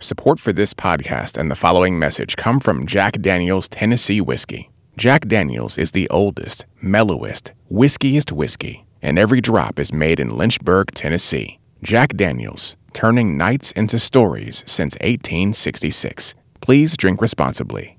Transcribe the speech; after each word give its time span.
Support 0.00 0.38
for 0.38 0.52
this 0.52 0.74
podcast 0.74 1.36
and 1.36 1.50
the 1.50 1.56
following 1.56 1.98
message 1.98 2.36
come 2.36 2.60
from 2.60 2.86
Jack 2.86 3.20
Daniels 3.20 3.68
Tennessee 3.68 4.20
Whiskey. 4.20 4.70
Jack 4.96 5.26
Daniels 5.26 5.76
is 5.76 5.90
the 5.90 6.08
oldest, 6.08 6.66
mellowest, 6.80 7.50
whiskiest 7.68 8.30
whiskey, 8.30 8.86
and 9.02 9.18
every 9.18 9.40
drop 9.40 9.80
is 9.80 9.92
made 9.92 10.20
in 10.20 10.38
Lynchburg, 10.38 10.92
Tennessee. 10.92 11.58
Jack 11.82 12.16
Daniels, 12.16 12.76
turning 12.92 13.36
nights 13.36 13.72
into 13.72 13.98
stories 13.98 14.62
since 14.68 14.94
1866. 15.00 16.36
Please 16.60 16.96
drink 16.96 17.20
responsibly. 17.20 17.98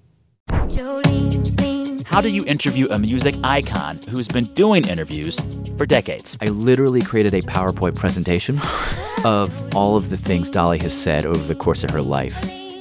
How 2.09 2.21
do 2.21 2.29
you 2.31 2.43
interview 2.45 2.87
a 2.89 2.97
music 2.97 3.35
icon 3.43 3.99
who's 4.09 4.27
been 4.27 4.45
doing 4.55 4.87
interviews 4.87 5.39
for 5.77 5.85
decades? 5.85 6.35
I 6.41 6.45
literally 6.45 7.03
created 7.03 7.35
a 7.35 7.43
PowerPoint 7.43 7.93
presentation 7.93 8.59
of 9.23 9.75
all 9.75 9.95
of 9.95 10.09
the 10.09 10.17
things 10.17 10.49
Dolly 10.49 10.79
has 10.79 10.91
said 10.91 11.27
over 11.27 11.37
the 11.37 11.53
course 11.53 11.83
of 11.83 11.91
her 11.91 12.01
life. 12.01 12.33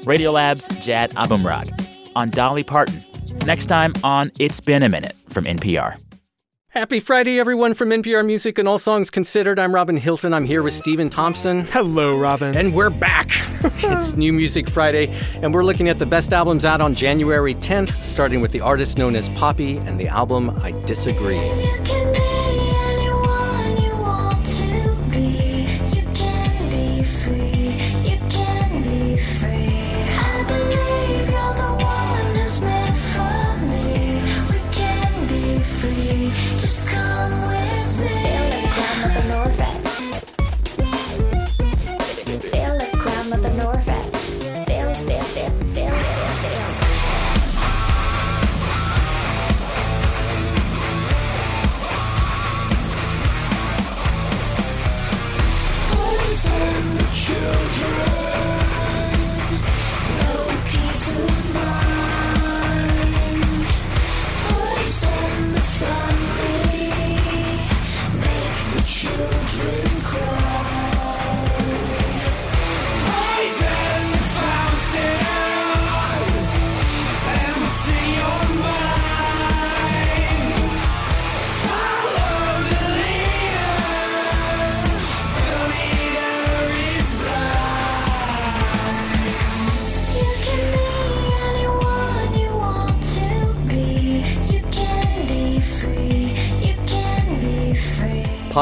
Radiolab's 0.06 0.66
Jad 0.82 1.10
Abumrad 1.10 1.70
on 2.16 2.30
Dolly 2.30 2.64
Parton. 2.64 3.04
Next 3.44 3.66
time 3.66 3.92
on 4.02 4.32
It's 4.38 4.60
Been 4.60 4.82
a 4.82 4.88
Minute 4.88 5.14
from 5.28 5.44
NPR. 5.44 5.98
Happy 6.72 7.00
Friday, 7.00 7.40
everyone, 7.40 7.72
from 7.72 7.88
NPR 7.88 8.22
Music 8.26 8.58
and 8.58 8.68
All 8.68 8.78
Songs 8.78 9.08
Considered. 9.08 9.58
I'm 9.58 9.74
Robin 9.74 9.96
Hilton. 9.96 10.34
I'm 10.34 10.44
here 10.44 10.62
with 10.62 10.74
Stephen 10.74 11.08
Thompson. 11.08 11.64
Hello, 11.68 12.14
Robin. 12.14 12.54
And 12.54 12.74
we're 12.74 12.90
back. 12.90 13.30
it's 13.62 14.12
New 14.16 14.34
Music 14.34 14.68
Friday, 14.68 15.10
and 15.36 15.54
we're 15.54 15.64
looking 15.64 15.88
at 15.88 15.98
the 15.98 16.04
best 16.04 16.34
albums 16.34 16.66
out 16.66 16.82
on 16.82 16.94
January 16.94 17.54
10th, 17.54 17.94
starting 18.02 18.42
with 18.42 18.52
the 18.52 18.60
artist 18.60 18.98
known 18.98 19.16
as 19.16 19.30
Poppy 19.30 19.78
and 19.78 19.98
the 19.98 20.08
album 20.08 20.50
I 20.62 20.72
Disagree. 20.84 21.38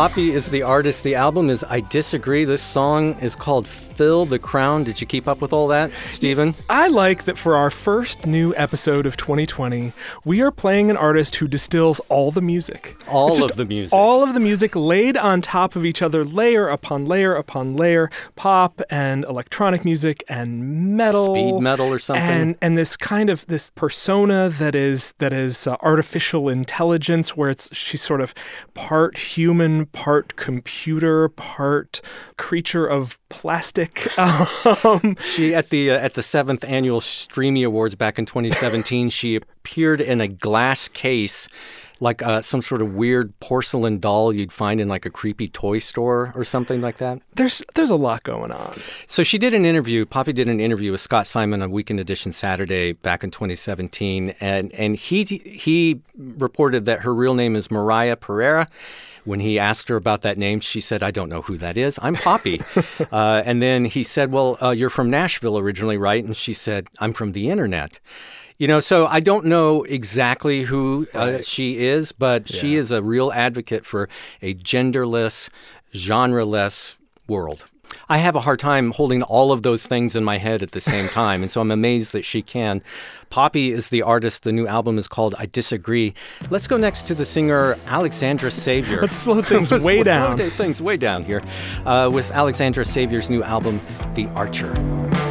Poppy 0.06 0.30
is 0.30 0.50
the 0.50 0.62
artist. 0.62 1.02
The 1.02 1.16
album 1.16 1.50
is 1.50 1.64
I 1.64 1.80
Disagree. 1.80 2.44
This 2.44 2.62
song 2.62 3.18
is 3.18 3.34
called 3.34 3.66
Fill 3.96 4.26
the 4.26 4.38
Crown. 4.38 4.84
Did 4.84 5.00
you 5.00 5.06
keep 5.06 5.26
up 5.26 5.40
with 5.40 5.54
all 5.54 5.68
that, 5.68 5.90
Stephen? 6.06 6.54
I 6.68 6.88
like 6.88 7.24
that 7.24 7.38
for 7.38 7.56
our 7.56 7.70
first 7.70 8.26
new 8.26 8.54
episode 8.54 9.06
of 9.06 9.16
2020, 9.16 9.92
we 10.24 10.42
are 10.42 10.50
playing 10.50 10.90
an 10.90 10.98
artist 10.98 11.36
who 11.36 11.48
distills 11.48 11.98
all 12.10 12.30
the 12.30 12.42
music. 12.42 12.94
All 13.08 13.42
of 13.42 13.56
the 13.56 13.64
music. 13.64 13.96
All 13.96 14.22
of 14.22 14.34
the 14.34 14.40
music 14.40 14.76
laid 14.76 15.16
on 15.16 15.40
top 15.40 15.76
of 15.76 15.84
each 15.86 16.02
other, 16.02 16.24
layer 16.24 16.68
upon 16.68 17.06
layer 17.06 17.34
upon 17.34 17.74
layer, 17.74 18.10
pop 18.36 18.82
and 18.90 19.24
electronic 19.24 19.84
music 19.84 20.22
and 20.28 20.96
metal. 20.96 21.34
Speed 21.34 21.60
metal 21.60 21.90
or 21.90 21.98
something. 21.98 22.22
And 22.22 22.58
and 22.60 22.76
this 22.76 22.98
kind 22.98 23.30
of 23.30 23.46
this 23.46 23.70
persona 23.70 24.50
that 24.50 24.74
is 24.74 25.14
that 25.18 25.32
is 25.32 25.66
uh, 25.66 25.76
artificial 25.80 26.50
intelligence 26.50 27.34
where 27.34 27.48
it's 27.48 27.74
she's 27.74 28.02
sort 28.02 28.20
of 28.20 28.34
part 28.74 29.16
human, 29.16 29.86
part 29.96 30.36
computer, 30.36 31.30
part 31.30 32.02
creature 32.36 32.86
of 32.86 33.18
plastic. 33.30 34.06
Um, 34.84 35.16
she 35.20 35.54
at 35.54 35.70
the 35.70 35.90
uh, 35.90 35.98
at 35.98 36.14
the 36.14 36.22
seventh 36.22 36.64
annual 36.64 37.00
Streamy 37.00 37.62
Awards 37.62 37.94
back 37.94 38.18
in 38.18 38.26
2017, 38.26 39.10
she 39.10 39.36
appeared 39.36 40.00
in 40.00 40.20
a 40.20 40.28
glass 40.28 40.88
case. 40.88 41.48
Like 42.00 42.22
uh, 42.22 42.42
some 42.42 42.62
sort 42.62 42.82
of 42.82 42.94
weird 42.94 43.38
porcelain 43.40 43.98
doll 43.98 44.32
you'd 44.32 44.52
find 44.52 44.80
in 44.80 44.88
like 44.88 45.06
a 45.06 45.10
creepy 45.10 45.48
toy 45.48 45.78
store 45.78 46.32
or 46.34 46.44
something 46.44 46.80
like 46.80 46.98
that. 46.98 47.20
There's 47.34 47.62
there's 47.74 47.90
a 47.90 47.96
lot 47.96 48.22
going 48.22 48.52
on. 48.52 48.78
So 49.06 49.22
she 49.22 49.38
did 49.38 49.54
an 49.54 49.64
interview. 49.64 50.04
Poppy 50.04 50.32
did 50.32 50.48
an 50.48 50.60
interview 50.60 50.92
with 50.92 51.00
Scott 51.00 51.26
Simon 51.26 51.62
on 51.62 51.70
Weekend 51.70 52.00
Edition 52.00 52.32
Saturday 52.32 52.92
back 52.92 53.24
in 53.24 53.30
2017, 53.30 54.34
and 54.40 54.72
and 54.74 54.96
he 54.96 55.24
he 55.24 56.00
reported 56.16 56.84
that 56.84 57.00
her 57.00 57.14
real 57.14 57.34
name 57.34 57.56
is 57.56 57.70
Moriah 57.70 58.16
Pereira 58.16 58.66
when 59.26 59.40
he 59.40 59.58
asked 59.58 59.88
her 59.88 59.96
about 59.96 60.22
that 60.22 60.38
name, 60.38 60.60
she 60.60 60.80
said, 60.80 61.02
I 61.02 61.10
don't 61.10 61.28
know 61.28 61.42
who 61.42 61.58
that 61.58 61.76
is. 61.76 61.98
I'm 62.00 62.14
Poppy. 62.14 62.62
uh, 63.12 63.42
and 63.44 63.60
then 63.60 63.84
he 63.84 64.02
said, 64.02 64.30
Well, 64.30 64.56
uh, 64.62 64.70
you're 64.70 64.88
from 64.88 65.10
Nashville 65.10 65.58
originally, 65.58 65.98
right? 65.98 66.24
And 66.24 66.36
she 66.36 66.54
said, 66.54 66.88
I'm 67.00 67.12
from 67.12 67.32
the 67.32 67.50
internet. 67.50 67.98
You 68.58 68.68
know, 68.68 68.80
so 68.80 69.06
I 69.06 69.20
don't 69.20 69.46
know 69.46 69.84
exactly 69.84 70.62
who 70.62 71.06
uh, 71.14 71.18
right. 71.18 71.44
she 71.44 71.84
is, 71.84 72.12
but 72.12 72.50
yeah. 72.50 72.60
she 72.60 72.76
is 72.76 72.90
a 72.90 73.02
real 73.02 73.30
advocate 73.32 73.84
for 73.84 74.08
a 74.40 74.54
genderless, 74.54 75.50
genreless 75.92 76.94
world. 77.28 77.66
I 78.08 78.18
have 78.18 78.34
a 78.34 78.40
hard 78.40 78.58
time 78.58 78.92
holding 78.92 79.22
all 79.22 79.52
of 79.52 79.62
those 79.62 79.86
things 79.86 80.16
in 80.16 80.24
my 80.24 80.38
head 80.38 80.62
at 80.62 80.72
the 80.72 80.80
same 80.80 81.08
time, 81.10 81.42
and 81.42 81.50
so 81.50 81.60
I'm 81.60 81.70
amazed 81.70 82.12
that 82.12 82.24
she 82.24 82.42
can. 82.42 82.82
Poppy 83.28 83.72
is 83.72 83.90
the 83.90 84.02
artist. 84.02 84.44
The 84.44 84.52
new 84.52 84.66
album 84.66 84.98
is 84.98 85.08
called 85.08 85.34
I 85.38 85.46
Disagree. 85.46 86.14
Let's 86.48 86.66
go 86.66 86.76
next 86.76 87.04
to 87.08 87.14
the 87.14 87.24
singer 87.24 87.76
Alexandra 87.86 88.50
Savior. 88.50 89.00
Let's 89.02 89.16
slow 89.16 89.42
things 89.42 89.70
Let's 89.70 89.84
way 89.84 90.02
down. 90.02 90.38
Slow 90.38 90.50
things 90.50 90.80
way 90.80 90.96
down 90.96 91.24
here 91.24 91.42
uh, 91.84 92.08
with 92.12 92.30
Alexandra 92.30 92.84
Savior's 92.84 93.28
new 93.28 93.42
album, 93.42 93.80
The 94.14 94.28
Archer. 94.28 95.25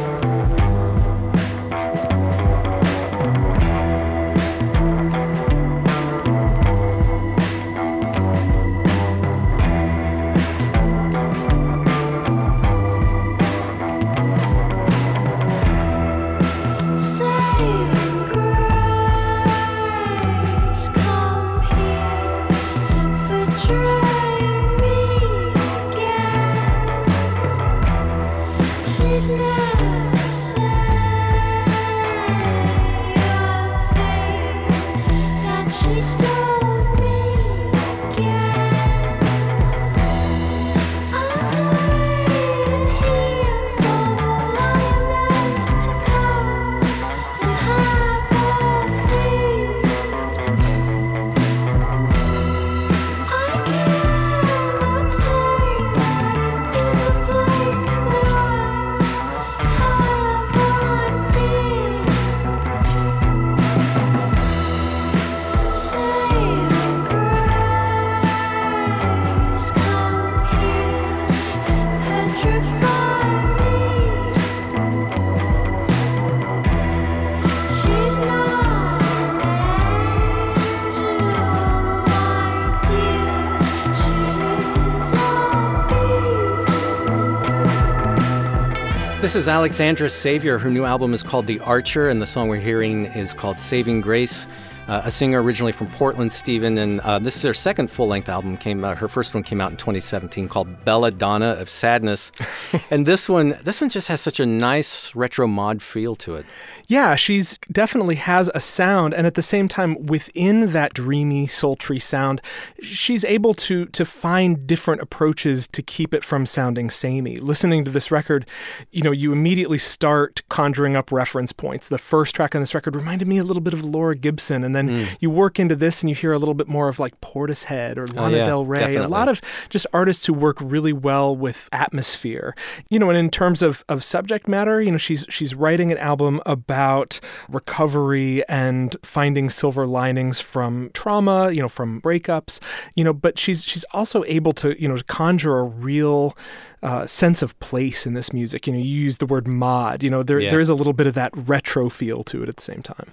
Is 89.36 89.48
Alexandra 89.48 90.08
Savior. 90.08 90.56
Her 90.56 90.70
new 90.70 90.86
album 90.86 91.12
is 91.12 91.22
called 91.22 91.46
The 91.46 91.60
Archer, 91.60 92.08
and 92.08 92.22
the 92.22 92.26
song 92.26 92.48
we're 92.48 92.56
hearing 92.56 93.04
is 93.04 93.34
called 93.34 93.58
Saving 93.58 94.00
Grace 94.00 94.46
uh, 94.88 95.02
a 95.04 95.10
singer 95.10 95.42
originally 95.42 95.72
from 95.72 95.88
Portland, 95.88 96.32
Stephen, 96.32 96.78
and 96.78 97.00
uh, 97.00 97.18
this 97.18 97.36
is 97.36 97.42
her 97.42 97.54
second 97.54 97.90
full-length 97.90 98.28
album. 98.28 98.56
Came 98.56 98.84
uh, 98.84 98.94
her 98.94 99.08
first 99.08 99.34
one 99.34 99.42
came 99.42 99.60
out 99.60 99.70
in 99.70 99.76
2017 99.76 100.48
called 100.48 100.84
Belladonna 100.84 101.52
of 101.52 101.68
Sadness, 101.68 102.30
and 102.90 103.06
this 103.06 103.28
one 103.28 103.58
this 103.64 103.80
one 103.80 103.90
just 103.90 104.08
has 104.08 104.20
such 104.20 104.38
a 104.38 104.46
nice 104.46 105.14
retro 105.14 105.46
mod 105.46 105.82
feel 105.82 106.14
to 106.16 106.36
it. 106.36 106.46
Yeah, 106.86 107.16
she's 107.16 107.58
definitely 107.70 108.14
has 108.14 108.50
a 108.54 108.60
sound, 108.60 109.12
and 109.12 109.26
at 109.26 109.34
the 109.34 109.42
same 109.42 109.66
time, 109.66 110.06
within 110.06 110.72
that 110.72 110.94
dreamy, 110.94 111.48
sultry 111.48 111.98
sound, 111.98 112.40
she's 112.80 113.24
able 113.24 113.54
to 113.54 113.86
to 113.86 114.04
find 114.04 114.66
different 114.66 115.00
approaches 115.00 115.66
to 115.68 115.82
keep 115.82 116.14
it 116.14 116.22
from 116.22 116.46
sounding 116.46 116.90
samey. 116.90 117.36
Listening 117.36 117.84
to 117.84 117.90
this 117.90 118.12
record, 118.12 118.46
you 118.92 119.02
know, 119.02 119.10
you 119.10 119.32
immediately 119.32 119.78
start 119.78 120.42
conjuring 120.48 120.94
up 120.94 121.10
reference 121.10 121.52
points. 121.52 121.88
The 121.88 121.98
first 121.98 122.36
track 122.36 122.54
on 122.54 122.60
this 122.60 122.74
record 122.74 122.94
reminded 122.94 123.26
me 123.26 123.38
a 123.38 123.44
little 123.44 123.62
bit 123.62 123.74
of 123.74 123.82
Laura 123.82 124.14
Gibson, 124.14 124.62
and 124.62 124.75
then 124.76 124.88
mm. 124.88 125.16
you 125.20 125.30
work 125.30 125.58
into 125.58 125.76
this 125.76 126.02
and 126.02 126.10
you 126.10 126.14
hear 126.16 126.32
a 126.32 126.38
little 126.38 126.54
bit 126.54 126.68
more 126.68 126.88
of 126.88 126.98
like 126.98 127.20
Portishead 127.20 127.96
or 127.96 128.04
oh, 128.04 128.20
Lana 128.20 128.36
oh, 128.36 128.38
yeah, 128.38 128.44
Del 128.44 128.64
Rey. 128.64 128.78
Definitely. 128.80 129.04
A 129.04 129.08
lot 129.08 129.28
of 129.28 129.40
just 129.68 129.86
artists 129.92 130.26
who 130.26 130.32
work 130.32 130.58
really 130.60 130.92
well 130.92 131.34
with 131.34 131.68
atmosphere. 131.72 132.54
You 132.90 132.98
know, 132.98 133.08
and 133.08 133.18
in 133.18 133.30
terms 133.30 133.62
of, 133.62 133.84
of 133.88 134.04
subject 134.04 134.48
matter, 134.48 134.80
you 134.80 134.90
know, 134.90 134.98
she's 134.98 135.26
she's 135.28 135.54
writing 135.54 135.90
an 135.92 135.98
album 135.98 136.40
about 136.46 137.20
recovery 137.48 138.46
and 138.48 138.96
finding 139.02 139.50
silver 139.50 139.86
linings 139.86 140.40
from 140.40 140.90
trauma, 140.94 141.50
you 141.50 141.60
know, 141.60 141.68
from 141.68 142.00
breakups, 142.00 142.60
you 142.94 143.04
know, 143.04 143.12
but 143.12 143.38
she's 143.38 143.64
she's 143.64 143.84
also 143.92 144.24
able 144.24 144.52
to, 144.52 144.80
you 144.80 144.88
know, 144.88 144.98
conjure 145.06 145.58
a 145.58 145.64
real 145.64 146.36
uh, 146.82 147.06
sense 147.06 147.42
of 147.42 147.58
place 147.58 148.06
in 148.06 148.14
this 148.14 148.32
music. 148.32 148.66
You 148.66 148.74
know, 148.74 148.78
you 148.78 148.84
use 148.84 149.18
the 149.18 149.26
word 149.26 149.48
mod. 149.48 150.02
You 150.02 150.10
know, 150.10 150.22
there 150.22 150.40
yeah. 150.40 150.50
there 150.50 150.60
is 150.60 150.68
a 150.68 150.74
little 150.74 150.92
bit 150.92 151.06
of 151.06 151.14
that 151.14 151.30
retro 151.34 151.88
feel 151.88 152.22
to 152.24 152.42
it 152.42 152.48
at 152.48 152.56
the 152.56 152.62
same 152.62 152.82
time. 152.82 153.10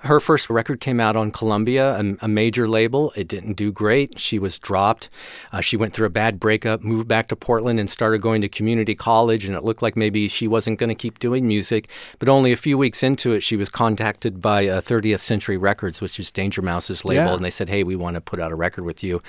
Her 0.00 0.20
first 0.20 0.50
record 0.50 0.80
came 0.80 1.00
out 1.00 1.16
on 1.16 1.30
Columbia, 1.30 1.98
a, 1.98 2.16
a 2.24 2.28
major 2.28 2.68
label. 2.68 3.12
It 3.16 3.28
didn't 3.28 3.54
do 3.54 3.72
great. 3.72 4.18
She 4.18 4.38
was 4.38 4.58
dropped. 4.58 5.08
Uh, 5.52 5.60
she 5.60 5.76
went 5.76 5.94
through 5.94 6.06
a 6.06 6.10
bad 6.10 6.38
breakup, 6.38 6.82
moved 6.82 7.08
back 7.08 7.28
to 7.28 7.36
Portland, 7.36 7.80
and 7.80 7.88
started 7.88 8.20
going 8.20 8.40
to 8.42 8.48
community 8.48 8.94
college. 8.94 9.44
And 9.44 9.56
it 9.56 9.64
looked 9.64 9.82
like 9.82 9.96
maybe 9.96 10.28
she 10.28 10.46
wasn't 10.46 10.78
going 10.78 10.90
to 10.90 10.94
keep 10.94 11.18
doing 11.18 11.48
music. 11.48 11.88
But 12.18 12.28
only 12.28 12.52
a 12.52 12.56
few 12.56 12.76
weeks 12.76 13.02
into 13.02 13.32
it, 13.32 13.42
she 13.42 13.56
was 13.56 13.68
contacted 13.68 14.42
by 14.42 14.66
uh, 14.66 14.80
30th 14.80 15.20
Century 15.20 15.56
Records, 15.56 16.00
which 16.00 16.20
is 16.20 16.30
Danger 16.30 16.62
Mouse's 16.62 17.04
label, 17.04 17.24
yeah. 17.24 17.34
and 17.34 17.44
they 17.44 17.50
said, 17.50 17.68
"Hey, 17.68 17.82
we 17.82 17.96
want 17.96 18.16
to 18.16 18.20
put 18.20 18.38
out 18.38 18.52
a 18.52 18.56
record 18.56 18.84
with 18.84 19.02
you." 19.02 19.22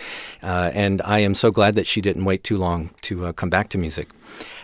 Uh, 0.43 0.71
and 0.73 1.01
I 1.03 1.19
am 1.19 1.33
so 1.33 1.49
glad 1.49 1.75
that 1.75 1.87
she 1.87 2.01
didn't 2.01 2.25
wait 2.25 2.43
too 2.43 2.57
long 2.57 2.89
to 3.01 3.27
uh, 3.27 3.31
come 3.31 3.49
back 3.49 3.69
to 3.69 3.77
music. 3.77 4.09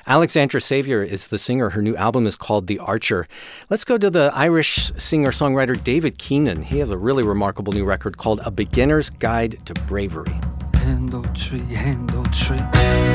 Alexandra 0.05 0.59
Savior 0.59 1.01
is 1.01 1.27
the 1.27 1.39
singer. 1.39 1.69
Her 1.69 1.81
new 1.81 1.95
album 1.95 2.27
is 2.27 2.35
called 2.35 2.67
The 2.67 2.79
Archer. 2.79 3.27
Let's 3.69 3.85
go 3.85 3.97
to 3.97 4.09
the 4.09 4.31
Irish 4.33 4.91
singer 4.97 5.31
songwriter 5.31 5.81
David 5.81 6.17
Keenan. 6.17 6.63
He 6.63 6.79
has 6.79 6.91
a 6.91 6.97
really 6.97 7.23
remarkable 7.23 7.71
new 7.71 7.85
record 7.85 8.17
called 8.17 8.41
A 8.43 8.51
Beginner's 8.51 9.09
Guide 9.09 9.59
to 9.65 9.73
Bravery. 9.73 10.33
tree, 11.33 11.63
tree. 12.31 13.12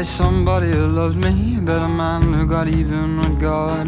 By 0.00 0.04
somebody 0.04 0.68
who 0.68 0.88
loved 0.88 1.18
me, 1.18 1.58
but 1.60 1.82
a 1.82 1.88
man 1.88 2.32
who 2.32 2.46
got 2.46 2.66
even 2.66 3.18
with 3.20 3.38
God. 3.38 3.86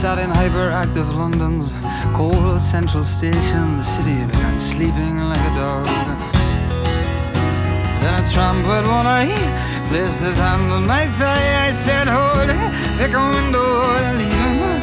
Sat 0.00 0.18
in 0.18 0.30
hyperactive 0.30 1.08
London's 1.20 1.72
cold 2.14 2.60
central 2.60 3.04
station, 3.04 3.78
the 3.78 3.82
city 3.82 4.16
began 4.30 4.60
sleeping 4.60 5.16
like 5.30 5.44
a 5.50 5.54
dog. 5.62 5.86
Then 8.02 8.14
a 8.22 8.24
trumpet 8.34 8.84
one 8.98 9.08
eye 9.20 9.32
placed 9.88 10.20
his 10.20 10.36
hand 10.36 10.70
on 10.76 10.86
my 10.86 11.06
thigh. 11.18 11.68
I 11.68 11.72
said, 11.72 12.06
Hold 12.06 12.50
it, 12.56 12.70
pick 12.98 13.14
a 13.14 13.24
window, 13.36 13.68
and 14.04 14.18
leave 14.20 14.42
him. 14.44 14.82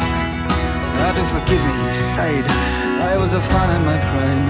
Ah, 1.04 1.12
to 1.18 1.24
forgive 1.34 1.64
me, 1.68 1.74
he 1.86 1.92
sighed. 2.16 2.48
I 3.12 3.16
was 3.22 3.34
a 3.36 3.42
fan 3.50 3.70
in 3.78 3.84
my 3.92 4.00
prime. 4.10 4.44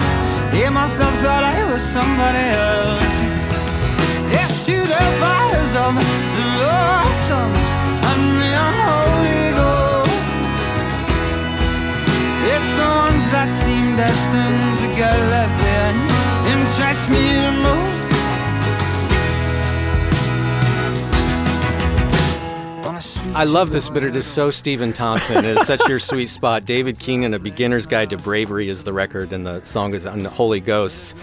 He 0.56 0.64
must 0.70 0.96
have 0.96 1.16
thought 1.22 1.44
I 1.44 1.70
was 1.70 1.82
somebody 1.82 2.46
else. 2.64 3.39
Yes, 4.90 4.98
to 4.98 5.04
the 5.04 5.12
fires 5.22 5.72
of 5.86 5.92
the 5.94 6.46
blossoms 6.58 7.66
and 8.10 8.22
the 8.42 8.50
unholy. 8.66 9.40
It's 12.50 12.70
the 12.74 12.88
ones 13.04 13.24
that 13.30 13.48
seem 13.50 13.96
destined 13.96 14.78
to 14.82 14.88
get 14.98 15.16
left 15.30 15.60
interest 16.50 17.10
me 17.10 17.34
the 17.34 17.52
most. 17.62 18.00
I 23.32 23.44
love 23.44 23.70
this, 23.70 23.88
but 23.88 24.02
it 24.02 24.16
is 24.16 24.26
so 24.26 24.50
Stephen 24.50 24.92
Thompson. 24.92 25.38
It 25.38 25.56
is 25.56 25.66
such 25.66 25.88
your 25.88 26.00
sweet 26.00 26.26
spot. 26.38 26.64
David 26.64 26.98
Keenan, 26.98 27.32
A 27.32 27.38
Beginner's 27.38 27.86
Guide 27.86 28.10
to 28.10 28.18
Bravery 28.18 28.68
is 28.68 28.84
the 28.84 28.92
record, 28.92 29.32
and 29.32 29.46
the 29.46 29.64
song 29.64 29.94
is 29.94 30.04
Unholy 30.04 30.60
Ghosts. 30.60 31.14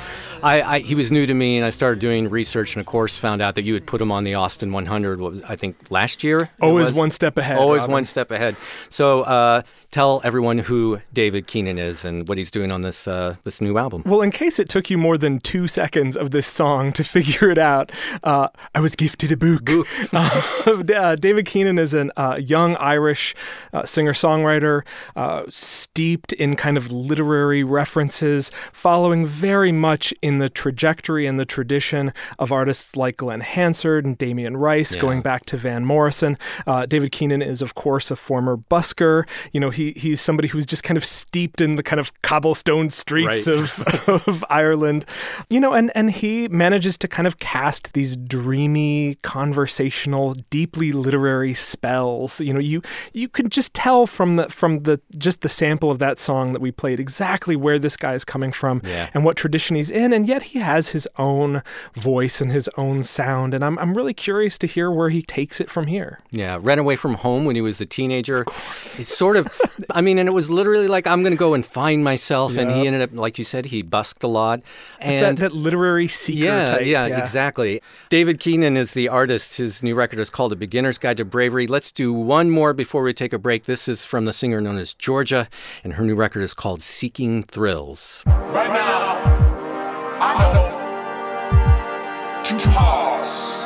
I, 0.43 0.61
I, 0.61 0.79
he 0.79 0.95
was 0.95 1.11
new 1.11 1.25
to 1.25 1.33
me, 1.33 1.57
and 1.57 1.65
I 1.65 1.69
started 1.69 1.99
doing 1.99 2.29
research, 2.29 2.75
and 2.75 2.81
of 2.81 2.85
course, 2.85 3.17
found 3.17 3.41
out 3.41 3.55
that 3.55 3.63
you 3.63 3.73
had 3.73 3.85
put 3.85 4.01
him 4.01 4.11
on 4.11 4.23
the 4.23 4.35
Austin 4.35 4.71
100. 4.71 5.19
What 5.19 5.31
was 5.31 5.41
I 5.43 5.55
think 5.55 5.75
last 5.89 6.23
year? 6.23 6.49
Always 6.61 6.91
one 6.91 7.11
step 7.11 7.37
ahead. 7.37 7.57
Always 7.57 7.81
Robin. 7.81 7.93
one 7.93 8.05
step 8.05 8.31
ahead. 8.31 8.55
So 8.89 9.23
uh, 9.23 9.61
tell 9.91 10.21
everyone 10.23 10.59
who 10.59 10.99
David 11.13 11.47
Keenan 11.47 11.77
is 11.77 12.03
and 12.03 12.27
what 12.27 12.37
he's 12.37 12.51
doing 12.51 12.71
on 12.71 12.81
this 12.81 13.07
uh, 13.07 13.35
this 13.43 13.61
new 13.61 13.77
album. 13.77 14.03
Well, 14.05 14.21
in 14.21 14.31
case 14.31 14.59
it 14.59 14.69
took 14.69 14.89
you 14.89 14.97
more 14.97 15.17
than 15.17 15.39
two 15.39 15.67
seconds 15.67 16.17
of 16.17 16.31
this 16.31 16.47
song 16.47 16.93
to 16.93 17.03
figure 17.15 17.49
it 17.49 17.57
out, 17.57 17.91
uh, 18.23 18.49
I 18.75 18.79
was 18.79 18.95
gifted 18.95 19.31
a 19.31 19.37
book. 19.37 19.65
book. 19.65 19.87
Uh, 20.97 21.15
David 21.15 21.45
Keenan 21.45 21.79
is 21.79 21.93
a 21.93 22.09
uh, 22.19 22.35
young 22.35 22.75
Irish 22.77 23.35
uh, 23.73 23.85
singer 23.85 24.13
songwriter, 24.13 24.83
uh, 25.15 25.43
steeped 25.49 26.33
in 26.33 26.55
kind 26.55 26.77
of 26.77 26.91
literary 26.91 27.63
references, 27.63 28.51
following 28.71 29.25
very 29.25 29.71
much 29.71 30.13
in 30.27 30.39
the 30.39 30.49
trajectory 30.49 31.25
and 31.25 31.39
the 31.39 31.45
tradition 31.45 32.11
of 32.37 32.51
artists 32.51 32.97
like 32.97 33.15
Glen 33.15 33.39
Hansard 33.39 34.03
and 34.03 34.17
Damien 34.17 34.57
Rice, 34.57 34.93
yeah. 34.93 34.99
going 34.99 35.21
back 35.21 35.45
to 35.45 35.55
Van 35.55 35.85
Morrison. 35.85 36.37
Uh, 36.67 36.85
David 36.85 37.13
Keenan 37.13 37.41
is, 37.41 37.61
of 37.61 37.75
course, 37.75 38.11
a 38.11 38.15
former 38.17 38.57
busker. 38.57 39.25
You 39.53 39.61
know, 39.61 39.69
he 39.69 39.93
he's 39.93 40.19
somebody 40.19 40.49
who's 40.49 40.65
just 40.65 40.83
kind 40.83 40.97
of 40.97 41.05
steeped 41.05 41.61
in 41.61 41.77
the 41.77 41.83
kind 41.83 42.01
of 42.01 42.11
cobblestone 42.23 42.89
streets 42.89 43.47
right. 43.47 43.57
of, 43.57 44.27
of 44.27 44.43
Ireland, 44.49 45.05
you 45.49 45.61
know, 45.61 45.71
and 45.71 45.91
and 45.95 46.11
he 46.11 46.49
manages 46.49 46.97
to 46.97 47.07
kind 47.07 47.25
of 47.25 47.39
cast 47.39 47.93
these 47.93 48.17
dreamy, 48.17 49.15
conversational, 49.23 50.33
deeply 50.49 50.91
literary 50.91 51.53
spells. 51.53 52.41
You 52.41 52.53
know, 52.53 52.59
you 52.59 52.81
you 53.13 53.29
can 53.29 53.49
just 53.49 53.73
tell 53.73 54.07
from 54.07 54.35
the 54.35 54.49
from 54.49 54.83
the 54.83 54.99
just 55.17 55.39
the 55.39 55.49
sample 55.49 55.89
of 55.89 55.99
that 55.99 56.19
song 56.19 56.51
that 56.51 56.61
we 56.61 56.71
played 56.71 56.99
exactly 56.99 57.55
where 57.55 57.79
this 57.79 57.95
guy 57.95 58.13
is 58.13 58.25
coming 58.25 58.51
from 58.51 58.81
yeah. 58.83 59.09
and 59.13 59.23
what 59.23 59.37
tradition 59.37 59.77
he's 59.77 59.89
in, 59.89 60.11
and 60.17 60.27
yet 60.27 60.41
he 60.41 60.59
has 60.59 60.89
his 60.89 61.07
own 61.17 61.61
voice 61.93 62.41
and 62.41 62.51
his 62.51 62.67
own 62.75 63.03
sound, 63.03 63.53
and 63.53 63.63
I'm 63.63 63.77
I'm 63.77 63.93
really 63.93 64.15
curious 64.15 64.57
to 64.57 64.67
hear 64.67 64.89
where 64.89 65.09
he 65.09 65.21
takes 65.21 65.61
it 65.61 65.69
from 65.69 65.85
here. 65.85 66.19
Yeah, 66.31 66.57
ran 66.59 66.79
away 66.79 66.95
from 66.95 67.13
home 67.13 67.45
when 67.45 67.55
he 67.55 67.61
was 67.61 67.79
a 67.79 67.85
teenager. 67.85 68.43
It's 68.81 69.15
sort 69.15 69.37
of 69.37 69.47
I 69.91 70.01
mean, 70.01 70.17
and 70.17 70.27
it 70.27 70.31
was 70.31 70.49
literally 70.49 70.87
like 70.87 71.05
I'm 71.05 71.21
going 71.21 71.33
to 71.33 71.37
go 71.37 71.53
and 71.53 71.63
find 71.63 72.03
myself, 72.03 72.53
yep. 72.53 72.63
and 72.63 72.75
he 72.75 72.87
ended 72.87 73.03
up, 73.03 73.13
like 73.13 73.37
you 73.37 73.43
said, 73.43 73.67
he 73.67 73.83
busked 73.83 74.23
a 74.23 74.27
lot. 74.27 74.61
And 74.99 75.37
that, 75.37 75.51
that, 75.51 75.55
literary 75.55 76.07
seeker 76.07 76.45
yeah, 76.45 76.65
type. 76.65 76.85
Yeah, 76.87 77.05
yeah, 77.05 77.21
exactly. 77.21 77.79
David 78.09 78.39
Keenan 78.39 78.75
is 78.75 78.95
the 78.95 79.07
artist. 79.07 79.57
His 79.57 79.83
new 79.83 79.93
record 79.93 80.17
is 80.17 80.31
called 80.31 80.51
A 80.51 80.55
Beginner's 80.55 80.97
Guide 80.97 81.17
to 81.17 81.25
Bravery. 81.25 81.67
Let's 81.67 81.91
do 81.91 82.11
one 82.11 82.49
more 82.49 82.73
before 82.73 83.03
we 83.03 83.13
take 83.13 83.33
a 83.33 83.39
break. 83.39 83.65
This 83.65 83.87
is 83.87 84.03
from 84.03 84.25
the 84.25 84.33
singer 84.33 84.61
known 84.61 84.79
as 84.79 84.95
Georgia, 84.95 85.47
and 85.83 85.93
her 85.93 86.03
new 86.03 86.15
record 86.15 86.41
is 86.41 86.55
called 86.55 86.81
Seeking 86.81 87.43
Thrills. 87.43 88.23
Right 88.25 88.73
now, 88.73 89.36
I 90.19 90.33
know 90.51 90.67
two 92.43 92.57
hearts 92.71 93.59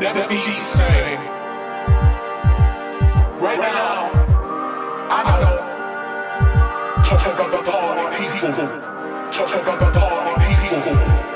never 0.00 0.26
be 0.26 0.36
the 0.36 0.60
same. 0.60 1.20
Right 3.38 3.58
now. 3.58 4.10
I 5.10 5.22
know. 5.40 5.56
Party 7.62 8.30
people. 8.32 8.52
Talking 9.30 9.60
about 9.60 9.78
the 9.80 10.00
party 10.00 10.54
people. 10.68 11.29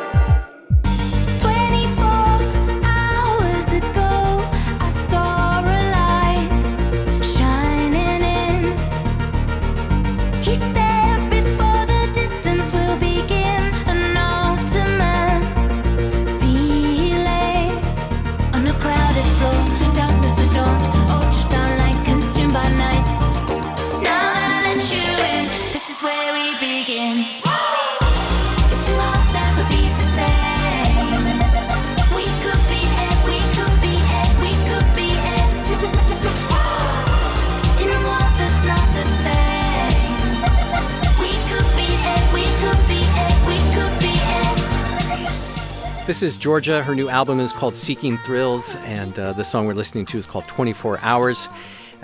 This 46.15 46.23
is 46.23 46.37
Georgia. 46.37 46.81
Her 46.81 46.95
new 46.95 47.09
album 47.09 47.41
is 47.41 47.53
called 47.53 47.75
Seeking 47.75 48.19
Thrills, 48.19 48.77
and 48.83 49.19
uh, 49.19 49.33
the 49.33 49.43
song 49.43 49.67
we're 49.67 49.75
listening 49.75 50.07
to 50.07 50.17
is 50.17 50.27
called 50.27 50.47
24 50.47 51.01
Hours. 51.03 51.49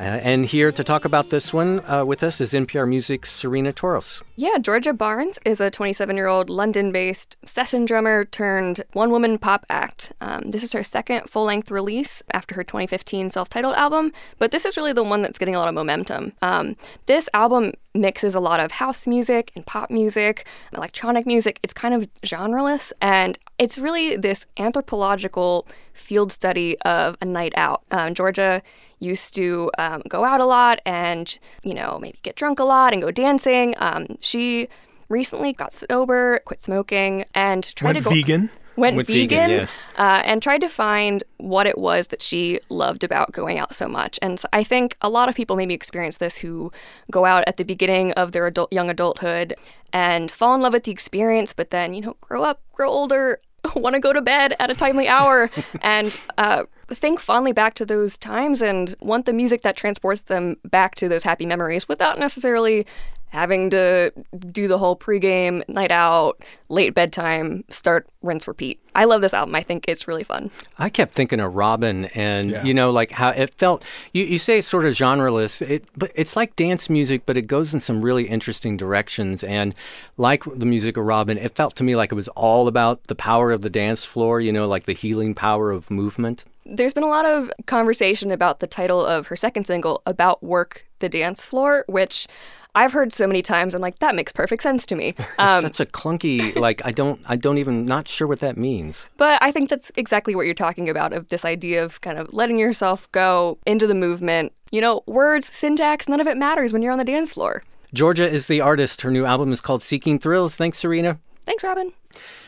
Uh, 0.00 0.02
and 0.02 0.46
here 0.46 0.72
to 0.72 0.82
talk 0.82 1.04
about 1.04 1.28
this 1.28 1.52
one 1.52 1.78
uh, 1.88 2.04
with 2.04 2.24
us 2.24 2.40
is 2.40 2.52
NPR 2.52 2.88
Music's 2.88 3.30
Serena 3.30 3.72
Toros. 3.72 4.22
Yeah, 4.34 4.56
Georgia 4.58 4.92
Barnes 4.92 5.38
is 5.44 5.60
a 5.60 5.70
27 5.70 6.16
year 6.16 6.26
old 6.26 6.50
London 6.50 6.90
based 6.90 7.36
session 7.44 7.84
drummer 7.84 8.24
turned 8.24 8.82
one 8.94 9.12
woman 9.12 9.38
pop 9.38 9.64
act. 9.68 10.12
Um, 10.20 10.50
this 10.50 10.64
is 10.64 10.72
her 10.72 10.82
second 10.82 11.28
full 11.28 11.44
length 11.44 11.70
release 11.70 12.22
after 12.32 12.54
her 12.54 12.64
2015 12.64 13.30
self 13.30 13.48
titled 13.48 13.74
album, 13.74 14.10
but 14.38 14.50
this 14.50 14.64
is 14.64 14.76
really 14.76 14.94
the 14.94 15.04
one 15.04 15.22
that's 15.22 15.38
getting 15.38 15.54
a 15.54 15.58
lot 15.58 15.68
of 15.68 15.74
momentum. 15.74 16.32
Um, 16.42 16.76
this 17.06 17.28
album 17.34 17.74
mixes 17.94 18.34
a 18.34 18.40
lot 18.40 18.60
of 18.60 18.72
house 18.72 19.06
music 19.06 19.52
and 19.54 19.66
pop 19.66 19.90
music, 19.90 20.46
electronic 20.72 21.26
music. 21.26 21.60
It's 21.62 21.74
kind 21.74 21.92
of 21.92 22.08
genreless, 22.22 22.92
and 23.02 23.38
it's 23.60 23.78
really 23.78 24.16
this 24.16 24.46
anthropological 24.56 25.68
field 25.92 26.32
study 26.32 26.78
of 26.80 27.16
a 27.20 27.26
night 27.26 27.52
out. 27.56 27.82
Um, 27.90 28.14
Georgia 28.14 28.62
used 29.00 29.34
to 29.34 29.70
um, 29.76 30.02
go 30.08 30.24
out 30.24 30.40
a 30.40 30.46
lot 30.46 30.80
and, 30.86 31.38
you 31.62 31.74
know, 31.74 31.98
maybe 32.00 32.18
get 32.22 32.36
drunk 32.36 32.58
a 32.58 32.64
lot 32.64 32.94
and 32.94 33.02
go 33.02 33.10
dancing. 33.10 33.74
Um, 33.76 34.16
she 34.20 34.68
recently 35.10 35.52
got 35.52 35.74
sober, 35.74 36.40
quit 36.46 36.62
smoking, 36.62 37.26
and 37.34 37.62
tried 37.76 37.96
Went 37.96 37.98
to 37.98 38.04
go 38.04 38.10
vegan. 38.10 38.50
went, 38.76 38.96
Went 38.96 39.06
vegan, 39.08 39.28
vegan, 39.28 39.50
yes. 39.50 39.78
uh, 39.98 40.22
and 40.24 40.42
tried 40.42 40.62
to 40.62 40.68
find 40.68 41.22
what 41.36 41.66
it 41.66 41.76
was 41.76 42.06
that 42.06 42.22
she 42.22 42.60
loved 42.70 43.04
about 43.04 43.32
going 43.32 43.58
out 43.58 43.74
so 43.74 43.86
much. 43.88 44.18
And 44.22 44.40
so 44.40 44.48
I 44.54 44.64
think 44.64 44.96
a 45.02 45.10
lot 45.10 45.28
of 45.28 45.34
people 45.34 45.56
maybe 45.56 45.74
experience 45.74 46.16
this 46.16 46.38
who 46.38 46.72
go 47.10 47.26
out 47.26 47.44
at 47.46 47.58
the 47.58 47.64
beginning 47.64 48.12
of 48.12 48.32
their 48.32 48.46
adult, 48.46 48.72
young 48.72 48.88
adulthood 48.88 49.54
and 49.92 50.30
fall 50.30 50.54
in 50.54 50.62
love 50.62 50.72
with 50.72 50.84
the 50.84 50.92
experience, 50.92 51.52
but 51.52 51.70
then 51.70 51.92
you 51.92 52.00
know 52.00 52.16
grow 52.22 52.42
up, 52.42 52.62
grow 52.72 52.88
older, 52.88 53.40
want 53.76 53.94
to 53.94 54.00
go 54.00 54.12
to 54.12 54.20
bed 54.20 54.54
at 54.58 54.70
a 54.70 54.74
timely 54.74 55.08
hour, 55.08 55.50
and 55.82 56.18
uh, 56.38 56.64
think 56.88 57.20
fondly 57.20 57.52
back 57.52 57.74
to 57.74 57.86
those 57.86 58.18
times 58.18 58.60
and 58.62 58.96
want 59.00 59.26
the 59.26 59.32
music 59.32 59.62
that 59.62 59.76
transports 59.76 60.22
them 60.22 60.56
back 60.64 60.94
to 60.96 61.08
those 61.08 61.22
happy 61.22 61.46
memories 61.46 61.88
without 61.88 62.18
necessarily 62.18 62.86
having 63.30 63.70
to 63.70 64.12
do 64.52 64.68
the 64.68 64.78
whole 64.78 64.96
pregame, 64.96 65.66
night 65.68 65.90
out, 65.90 66.42
late 66.68 66.94
bedtime, 66.94 67.64
start, 67.68 68.06
rinse, 68.22 68.46
repeat. 68.46 68.78
I 68.94 69.04
love 69.04 69.22
this 69.22 69.32
album. 69.32 69.54
I 69.54 69.62
think 69.62 69.86
it's 69.88 70.06
really 70.08 70.24
fun. 70.24 70.50
I 70.78 70.88
kept 70.88 71.12
thinking 71.12 71.38
of 71.40 71.54
Robyn, 71.54 72.06
and 72.14 72.50
Yeah. 72.50 72.64
you 72.64 72.74
know, 72.74 72.90
like 72.90 73.12
how 73.12 73.30
it 73.30 73.54
felt. 73.54 73.84
You, 74.12 74.24
you 74.24 74.38
say 74.38 74.58
it's 74.58 74.68
sort 74.68 74.84
of 74.84 74.94
genreless, 74.94 75.62
it, 75.62 75.84
but 75.96 76.10
it's 76.14 76.34
like 76.36 76.56
dance 76.56 76.90
music, 76.90 77.22
but 77.24 77.36
it 77.36 77.42
goes 77.46 77.72
in 77.72 77.80
some 77.80 78.02
really 78.02 78.28
interesting 78.28 78.76
directions. 78.76 79.44
And 79.44 79.74
like 80.16 80.42
the 80.44 80.66
music 80.66 80.96
of 80.96 81.04
Robyn, 81.04 81.38
it 81.38 81.54
felt 81.54 81.76
to 81.76 81.84
me 81.84 81.94
like 81.96 82.10
it 82.12 82.16
was 82.16 82.28
all 82.28 82.66
about 82.68 83.04
the 83.04 83.14
power 83.14 83.52
of 83.52 83.60
the 83.60 83.70
dance 83.70 84.04
floor. 84.04 84.40
You 84.40 84.52
know, 84.52 84.66
like 84.66 84.84
the 84.86 84.92
healing 84.92 85.34
power 85.34 85.70
of 85.70 85.90
movement. 85.90 86.44
There's 86.66 86.92
been 86.94 87.02
a 87.04 87.08
lot 87.08 87.24
of 87.26 87.50
conversation 87.66 88.30
about 88.30 88.60
the 88.60 88.66
title 88.66 89.04
of 89.04 89.28
her 89.28 89.36
second 89.36 89.66
single, 89.66 90.02
About 90.04 90.42
Work 90.42 90.86
the 91.00 91.08
Dance 91.08 91.46
Floor, 91.46 91.84
which 91.88 92.26
I've 92.74 92.92
heard 92.92 93.12
so 93.12 93.26
many 93.26 93.42
times. 93.42 93.74
I'm 93.74 93.80
like, 93.80 93.98
that 93.98 94.14
makes 94.14 94.32
perfect 94.32 94.62
sense 94.62 94.86
to 94.86 94.96
me. 94.96 95.14
Um, 95.38 95.62
Such 95.62 95.80
a 95.80 95.86
clunky, 95.86 96.54
like 96.56 96.84
I 96.84 96.90
don't, 96.90 97.18
I 97.26 97.36
don't 97.36 97.56
even, 97.56 97.84
not 97.84 98.06
sure 98.06 98.26
what 98.26 98.40
that 98.40 98.58
means. 98.58 99.06
But 99.16 99.42
I 99.42 99.50
think 99.52 99.70
that's 99.70 99.90
exactly 99.96 100.34
what 100.34 100.44
you're 100.44 100.54
talking 100.54 100.88
about 100.88 101.14
of 101.14 101.28
this 101.28 101.46
idea 101.46 101.82
of 101.82 102.00
kind 102.02 102.18
of 102.18 102.30
letting 102.32 102.58
yourself 102.58 103.10
go 103.12 103.58
into 103.64 103.86
the 103.86 103.94
movement. 103.94 104.52
You 104.70 104.82
know, 104.82 105.02
words, 105.06 105.50
syntax, 105.54 106.08
none 106.08 106.20
of 106.20 106.26
it 106.26 106.36
matters 106.36 106.72
when 106.74 106.82
you're 106.82 106.92
on 106.92 106.98
the 106.98 107.04
dance 107.04 107.32
floor. 107.32 107.62
Georgia 107.94 108.28
is 108.28 108.48
the 108.48 108.60
artist. 108.60 109.00
Her 109.02 109.10
new 109.10 109.24
album 109.24 109.50
is 109.50 109.60
called 109.62 109.82
Seeking 109.82 110.18
Thrills. 110.18 110.56
Thanks, 110.56 110.78
Serena. 110.78 111.18
Thanks, 111.46 111.64
Robin. 111.64 111.92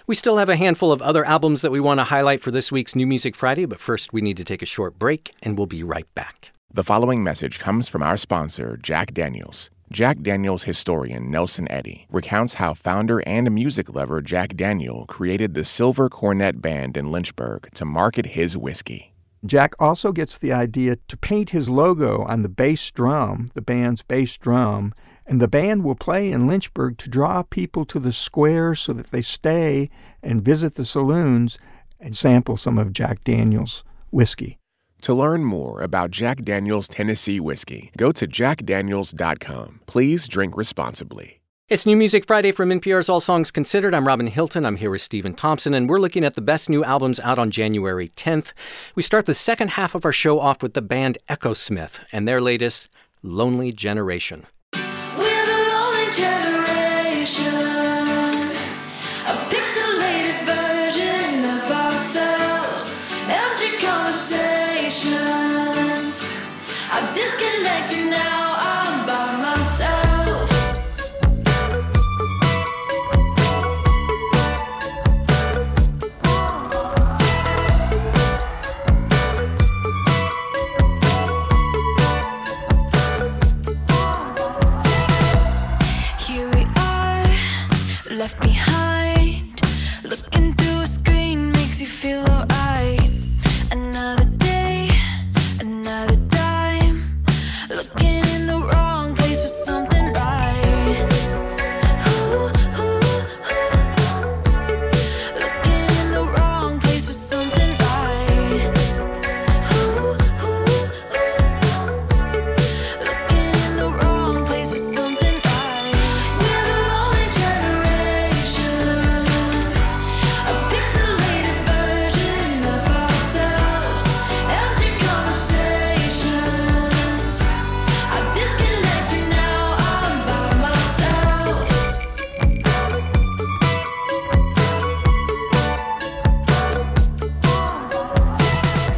We 0.06 0.14
still 0.14 0.36
have 0.36 0.48
a 0.48 0.56
handful 0.56 0.92
of 0.92 1.00
other 1.00 1.24
albums 1.24 1.62
that 1.62 1.72
we 1.72 1.80
want 1.80 1.98
to 2.00 2.04
highlight 2.04 2.42
for 2.42 2.50
this 2.50 2.70
week's 2.70 2.94
New 2.94 3.06
Music 3.06 3.34
Friday, 3.34 3.64
but 3.64 3.80
first 3.80 4.12
we 4.12 4.20
need 4.20 4.36
to 4.36 4.44
take 4.44 4.62
a 4.62 4.66
short 4.66 4.98
break 4.98 5.34
and 5.42 5.56
we'll 5.56 5.66
be 5.66 5.82
right 5.82 6.12
back. 6.14 6.52
The 6.72 6.84
following 6.84 7.24
message 7.24 7.58
comes 7.58 7.88
from 7.88 8.02
our 8.02 8.16
sponsor, 8.16 8.78
Jack 8.82 9.14
Daniels. 9.14 9.70
Jack 9.92 10.22
Daniels 10.22 10.62
historian 10.62 11.30
Nelson 11.30 11.70
Eddy 11.70 12.06
recounts 12.08 12.54
how 12.54 12.72
founder 12.72 13.18
and 13.26 13.52
music 13.52 13.94
lover 13.94 14.22
Jack 14.22 14.56
Daniel 14.56 15.04
created 15.04 15.52
the 15.52 15.66
Silver 15.66 16.08
Cornet 16.08 16.62
Band 16.62 16.96
in 16.96 17.12
Lynchburg 17.12 17.70
to 17.74 17.84
market 17.84 18.24
his 18.24 18.56
whiskey. 18.56 19.12
Jack 19.44 19.74
also 19.78 20.10
gets 20.10 20.38
the 20.38 20.50
idea 20.50 20.96
to 21.08 21.16
paint 21.18 21.50
his 21.50 21.68
logo 21.68 22.22
on 22.22 22.40
the 22.40 22.48
bass 22.48 22.90
drum, 22.90 23.50
the 23.52 23.60
band's 23.60 24.00
bass 24.00 24.38
drum, 24.38 24.94
and 25.26 25.42
the 25.42 25.48
band 25.48 25.84
will 25.84 25.94
play 25.94 26.32
in 26.32 26.46
Lynchburg 26.46 26.96
to 26.96 27.10
draw 27.10 27.42
people 27.42 27.84
to 27.84 27.98
the 27.98 28.14
square 28.14 28.74
so 28.74 28.94
that 28.94 29.10
they 29.10 29.20
stay 29.20 29.90
and 30.22 30.40
visit 30.40 30.76
the 30.76 30.86
saloons 30.86 31.58
and 32.00 32.16
sample 32.16 32.56
some 32.56 32.78
of 32.78 32.94
Jack 32.94 33.24
Daniels' 33.24 33.84
whiskey. 34.10 34.58
To 35.02 35.14
learn 35.14 35.42
more 35.42 35.80
about 35.80 36.12
Jack 36.12 36.44
Daniels 36.44 36.86
Tennessee 36.86 37.40
whiskey, 37.40 37.90
go 37.96 38.12
to 38.12 38.24
jackdaniels.com. 38.24 39.80
Please 39.86 40.28
drink 40.28 40.56
responsibly. 40.56 41.40
It's 41.68 41.84
New 41.84 41.96
Music 41.96 42.24
Friday 42.24 42.52
from 42.52 42.68
NPR's 42.68 43.08
All 43.08 43.18
Songs 43.18 43.50
Considered. 43.50 43.96
I'm 43.96 44.06
Robin 44.06 44.28
Hilton. 44.28 44.64
I'm 44.64 44.76
here 44.76 44.90
with 44.90 45.02
Stephen 45.02 45.34
Thompson, 45.34 45.74
and 45.74 45.88
we're 45.88 45.98
looking 45.98 46.24
at 46.24 46.34
the 46.34 46.40
best 46.40 46.70
new 46.70 46.84
albums 46.84 47.18
out 47.18 47.36
on 47.36 47.50
January 47.50 48.10
10th. 48.10 48.52
We 48.94 49.02
start 49.02 49.26
the 49.26 49.34
second 49.34 49.70
half 49.70 49.96
of 49.96 50.04
our 50.04 50.12
show 50.12 50.38
off 50.38 50.62
with 50.62 50.74
the 50.74 50.82
band 50.82 51.18
Echosmith 51.28 52.04
and 52.12 52.28
their 52.28 52.40
latest, 52.40 52.88
Lonely 53.24 53.72
Generation. 53.72 54.46
Left 88.22 88.38
behind. 88.40 88.71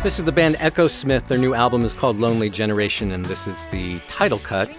This 0.04 0.18
is 0.18 0.26
the 0.26 0.32
band 0.32 0.56
Echosmith. 0.56 1.28
Their 1.28 1.38
new 1.38 1.54
album 1.54 1.82
is 1.82 1.94
called 1.94 2.20
Lonely 2.20 2.50
Generation, 2.50 3.12
and 3.12 3.24
this 3.24 3.46
is 3.46 3.64
the 3.72 3.98
title 4.00 4.38
cut. 4.38 4.70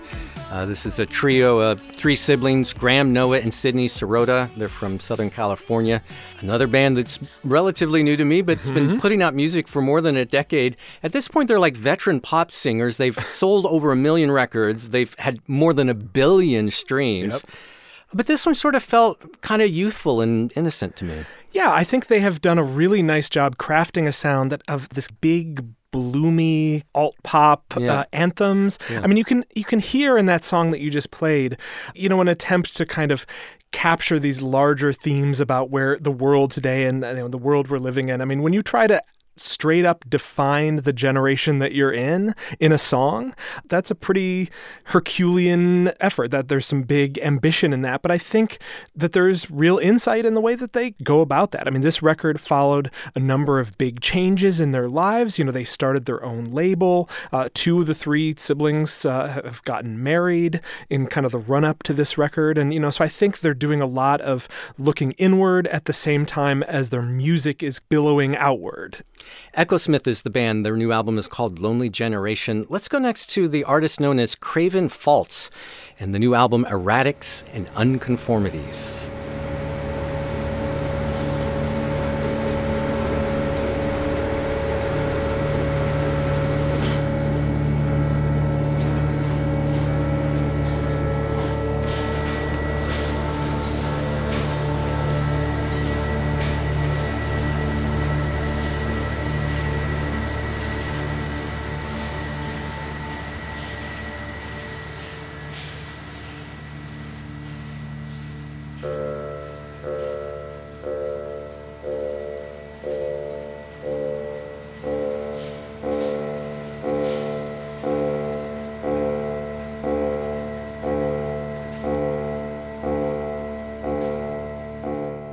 Uh, 0.52 0.68
this 0.68 0.86
is 0.86 1.00
a 1.00 1.06
trio 1.08 1.60
of 1.60 1.82
three 1.82 2.16
siblings 2.16 2.74
Graham, 2.74 3.12
Noah, 3.12 3.40
and 3.40 3.52
Sydney 3.52 3.88
Sirota. 3.88 4.56
They're 4.56 4.70
from 4.70 5.00
Southern 5.00 5.32
California. 5.32 6.04
Another 6.42 6.68
band 6.68 6.98
that's 6.98 7.18
relatively 7.44 8.04
new 8.04 8.16
to 8.16 8.24
me, 8.24 8.44
but 8.44 8.60
it's 8.60 8.70
been 8.70 9.00
putting 9.02 9.24
out 9.24 9.34
music 9.34 9.68
for 9.68 9.82
more 9.82 10.00
than 10.00 10.16
a 10.16 10.26
decade. 10.26 10.78
At 11.02 11.12
this 11.12 11.28
point, 11.28 11.48
they're 11.48 11.58
like 11.58 11.76
veteran 11.76 12.20
pop 12.20 12.52
singers. 12.52 12.98
They've 12.98 13.16
sold 13.26 13.66
over 13.66 13.92
a 13.92 13.96
million 13.96 14.30
records, 14.30 14.90
they've 14.90 15.16
had 15.18 15.40
more 15.50 15.74
than 15.74 15.90
a 15.90 15.96
billion 15.96 16.70
streams. 16.70 17.44
But 18.16 18.28
this 18.28 18.46
one 18.46 18.56
sort 18.56 18.76
of 18.76 18.82
felt 18.84 19.42
kind 19.42 19.62
of 19.62 19.70
youthful 19.70 20.22
and 20.22 20.52
innocent 20.56 20.96
to 20.98 21.06
me. 21.06 21.26
Yeah, 21.52 21.72
I 21.72 21.84
think 21.84 22.08
they 22.08 22.22
have 22.22 22.40
done 22.42 22.58
a 22.58 22.64
really 22.64 23.04
nice 23.04 23.30
job 23.30 23.58
crafting 23.58 24.08
a 24.08 24.12
sound 24.12 24.52
that 24.54 24.62
of 24.70 24.88
this 24.90 25.10
big 25.12 25.64
bloomy 25.92 26.84
alt 26.94 27.16
pop 27.24 27.64
Yeah. 27.78 28.00
uh, 28.00 28.04
anthems. 28.14 28.80
I 28.90 29.08
mean, 29.08 29.18
you 29.18 29.24
can 29.26 29.44
you 29.56 29.64
can 29.66 29.80
hear 29.80 30.18
in 30.18 30.26
that 30.28 30.44
song 30.46 30.72
that 30.72 30.80
you 30.80 30.90
just 30.90 31.12
played, 31.12 31.58
you 31.94 32.10
know, 32.10 32.22
an 32.22 32.28
attempt 32.28 32.76
to 32.78 32.86
kind 32.86 33.12
of 33.12 33.26
capture 33.72 34.18
these 34.20 34.42
larger 34.42 34.94
themes 34.94 35.42
about 35.42 35.70
where 35.70 35.98
the 36.00 36.12
world 36.12 36.52
today 36.52 36.86
and 36.86 37.02
you 37.04 37.14
know, 37.16 37.28
the 37.28 37.38
world 37.38 37.70
we're 37.70 37.78
living 37.78 38.08
in. 38.10 38.22
I 38.22 38.26
mean, 38.26 38.42
when 38.42 38.54
you 38.54 38.62
try 38.62 38.88
to 38.88 39.02
straight 39.38 39.86
up 39.86 40.04
define 40.10 40.78
the 40.78 40.94
generation 40.94 41.60
that 41.60 41.74
you're 41.74 41.92
in 41.92 42.34
in 42.60 42.72
a 42.72 42.78
song 42.78 43.34
that's 43.68 43.92
a 43.92 43.96
pretty 43.96 44.50
herculean 44.86 45.92
effort 46.00 46.32
that 46.32 46.48
there's 46.48 46.66
some 46.66 46.84
big 46.84 47.18
ambition 47.20 47.74
in 47.74 47.82
that. 47.82 48.02
But 48.02 48.12
i 48.12 48.18
think 48.18 48.60
that 48.96 49.12
there's 49.12 49.50
real 49.52 49.78
insight 49.78 50.26
in 50.26 50.34
the 50.34 50.42
way 50.42 50.56
that 50.56 50.74
they 50.74 50.92
go 51.04 51.22
about 51.22 51.52
that. 51.52 51.68
I 51.68 51.72
mean 51.72 51.82
this 51.82 52.02
record 52.02 52.40
followed 52.40 52.92
a 53.16 53.20
number 53.20 53.60
of 53.60 53.78
big 53.78 54.02
changes 54.02 54.60
in 54.60 54.72
their 54.72 54.90
lives. 54.90 55.38
You 55.38 55.46
know 55.46 55.52
they 55.52 55.64
started 55.64 56.06
their 56.06 56.24
own 56.24 56.46
label. 56.46 57.10
Uh, 57.32 57.50
two 57.54 57.82
of 57.82 57.88
the 57.88 57.96
three 57.96 58.36
siblings 58.38 59.06
uh, 59.06 59.28
have 59.28 59.64
gotten 59.64 60.02
married 60.02 60.62
in 60.90 61.08
kind 61.08 61.26
of 61.26 61.32
the 61.32 61.40
run 61.40 61.66
up 61.66 61.84
to 61.84 61.94
this 61.94 62.18
record. 62.18 62.58
And 62.58 62.74
you 62.74 62.80
know 62.80 62.90
so 62.90 63.04
i 63.04 63.08
think 63.08 63.40
they're 63.40 63.54
doing 63.54 63.82
a 63.82 63.86
lot 63.86 64.22
of 64.22 64.48
looking 64.78 65.12
inward 65.14 65.68
at 65.68 65.86
the 65.86 65.94
same 65.94 66.26
time 66.26 66.64
as 66.64 66.90
their 66.90 67.02
music 67.02 67.64
is 67.64 67.80
billowing 67.80 68.36
outward 68.36 69.04
Echosmith 69.58 70.08
is 70.08 70.22
the 70.22 70.30
band. 70.30 70.66
Their 70.66 70.78
new 70.78 70.92
album 70.92 71.18
is 71.18 71.28
called 71.28 71.60
Lonely 71.60 71.90
Generation. 71.90 72.66
Let's 72.70 72.88
go 72.88 73.00
next 73.00 73.28
to 73.32 73.48
the 73.48 73.64
artist 73.64 74.00
known 74.00 74.20
as 74.20 74.36
Craven 74.36 74.90
Faults 74.90 75.50
and 76.00 76.14
the 76.14 76.20
new 76.20 76.36
album 76.36 76.66
Erratics 76.66 77.44
and 77.54 77.68
Unconformities. 77.70 79.06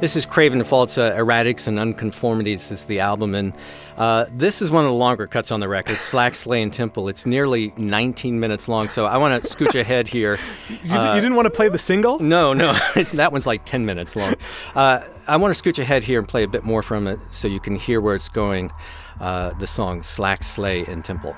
This 0.03 0.17
is 0.17 0.27
Craven 0.27 0.65
Faults 0.65 0.99
uh, 0.99 1.12
Erratics 1.12 1.69
and 1.69 1.79
Unconformities 1.79 2.73
is 2.73 2.87
the 2.87 2.99
album, 2.99 3.37
and 3.37 3.53
uh, 3.97 4.27
this 4.33 4.61
is 4.61 4.69
one 4.69 4.85
of 4.85 4.91
the 4.91 4.97
longer 4.97 5.29
cuts 5.29 5.53
on 5.53 5.61
the 5.61 5.69
record, 5.69 5.97
Slack, 5.97 6.35
Sley, 6.35 6.61
and 6.61 6.73
Temple. 6.73 7.09
It's 7.09 7.25
nearly 7.25 7.73
19 7.77 8.41
minutes 8.41 8.67
long, 8.67 8.88
so 8.88 9.07
I 9.07 9.17
want 9.19 9.41
to 9.41 9.49
scooch 9.49 9.79
ahead 9.79 10.09
here. 10.09 10.41
you, 10.69 10.77
you 10.83 11.21
didn't 11.21 11.37
want 11.37 11.47
to 11.47 11.53
play 11.53 11.69
the 11.69 11.79
single 11.79 12.19
No, 12.19 12.53
no, 12.53 12.73
that 13.12 13.31
one's 13.31 13.47
like 13.47 13.65
10 13.65 13.87
minutes 13.87 14.17
long. 14.17 14.35
Uh, 14.75 15.07
I 15.29 15.37
want 15.37 15.55
to 15.57 15.62
scooch 15.62 15.79
ahead 15.79 16.03
here 16.03 16.19
and 16.19 16.27
play 16.27 16.43
a 16.43 16.49
bit 16.49 16.65
more 16.65 16.83
from 16.83 17.07
it 17.07 17.21
so 17.31 17.47
you 17.47 17.61
can 17.61 17.77
hear 17.77 18.01
where 18.01 18.17
it's 18.17 18.29
going. 18.29 18.73
Uh, 19.21 19.51
the 19.61 19.69
song 19.69 20.03
Slack, 20.03 20.43
Sley, 20.43 20.85
and 20.87 21.05
Temple. 21.05 21.37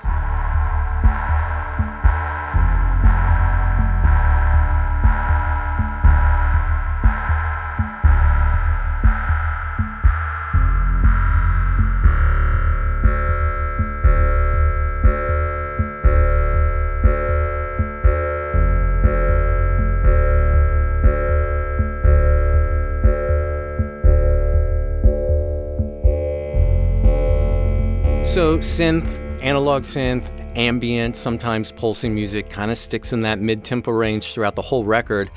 So, 28.55 28.61
synth, 28.61 29.41
analog 29.43 29.83
synth, 29.83 30.23
ambient, 30.55 31.17
sometimes 31.17 31.73
pulsing 31.73 32.15
music 32.15 32.49
kind 32.49 32.71
of 32.71 32.77
sticks 32.77 33.11
in 33.11 33.19
that 33.23 33.41
mid 33.41 33.65
tempo 33.65 33.91
range 33.91 34.31
throughout 34.33 34.55
the 34.55 34.61
whole 34.61 34.85
record. 34.85 35.29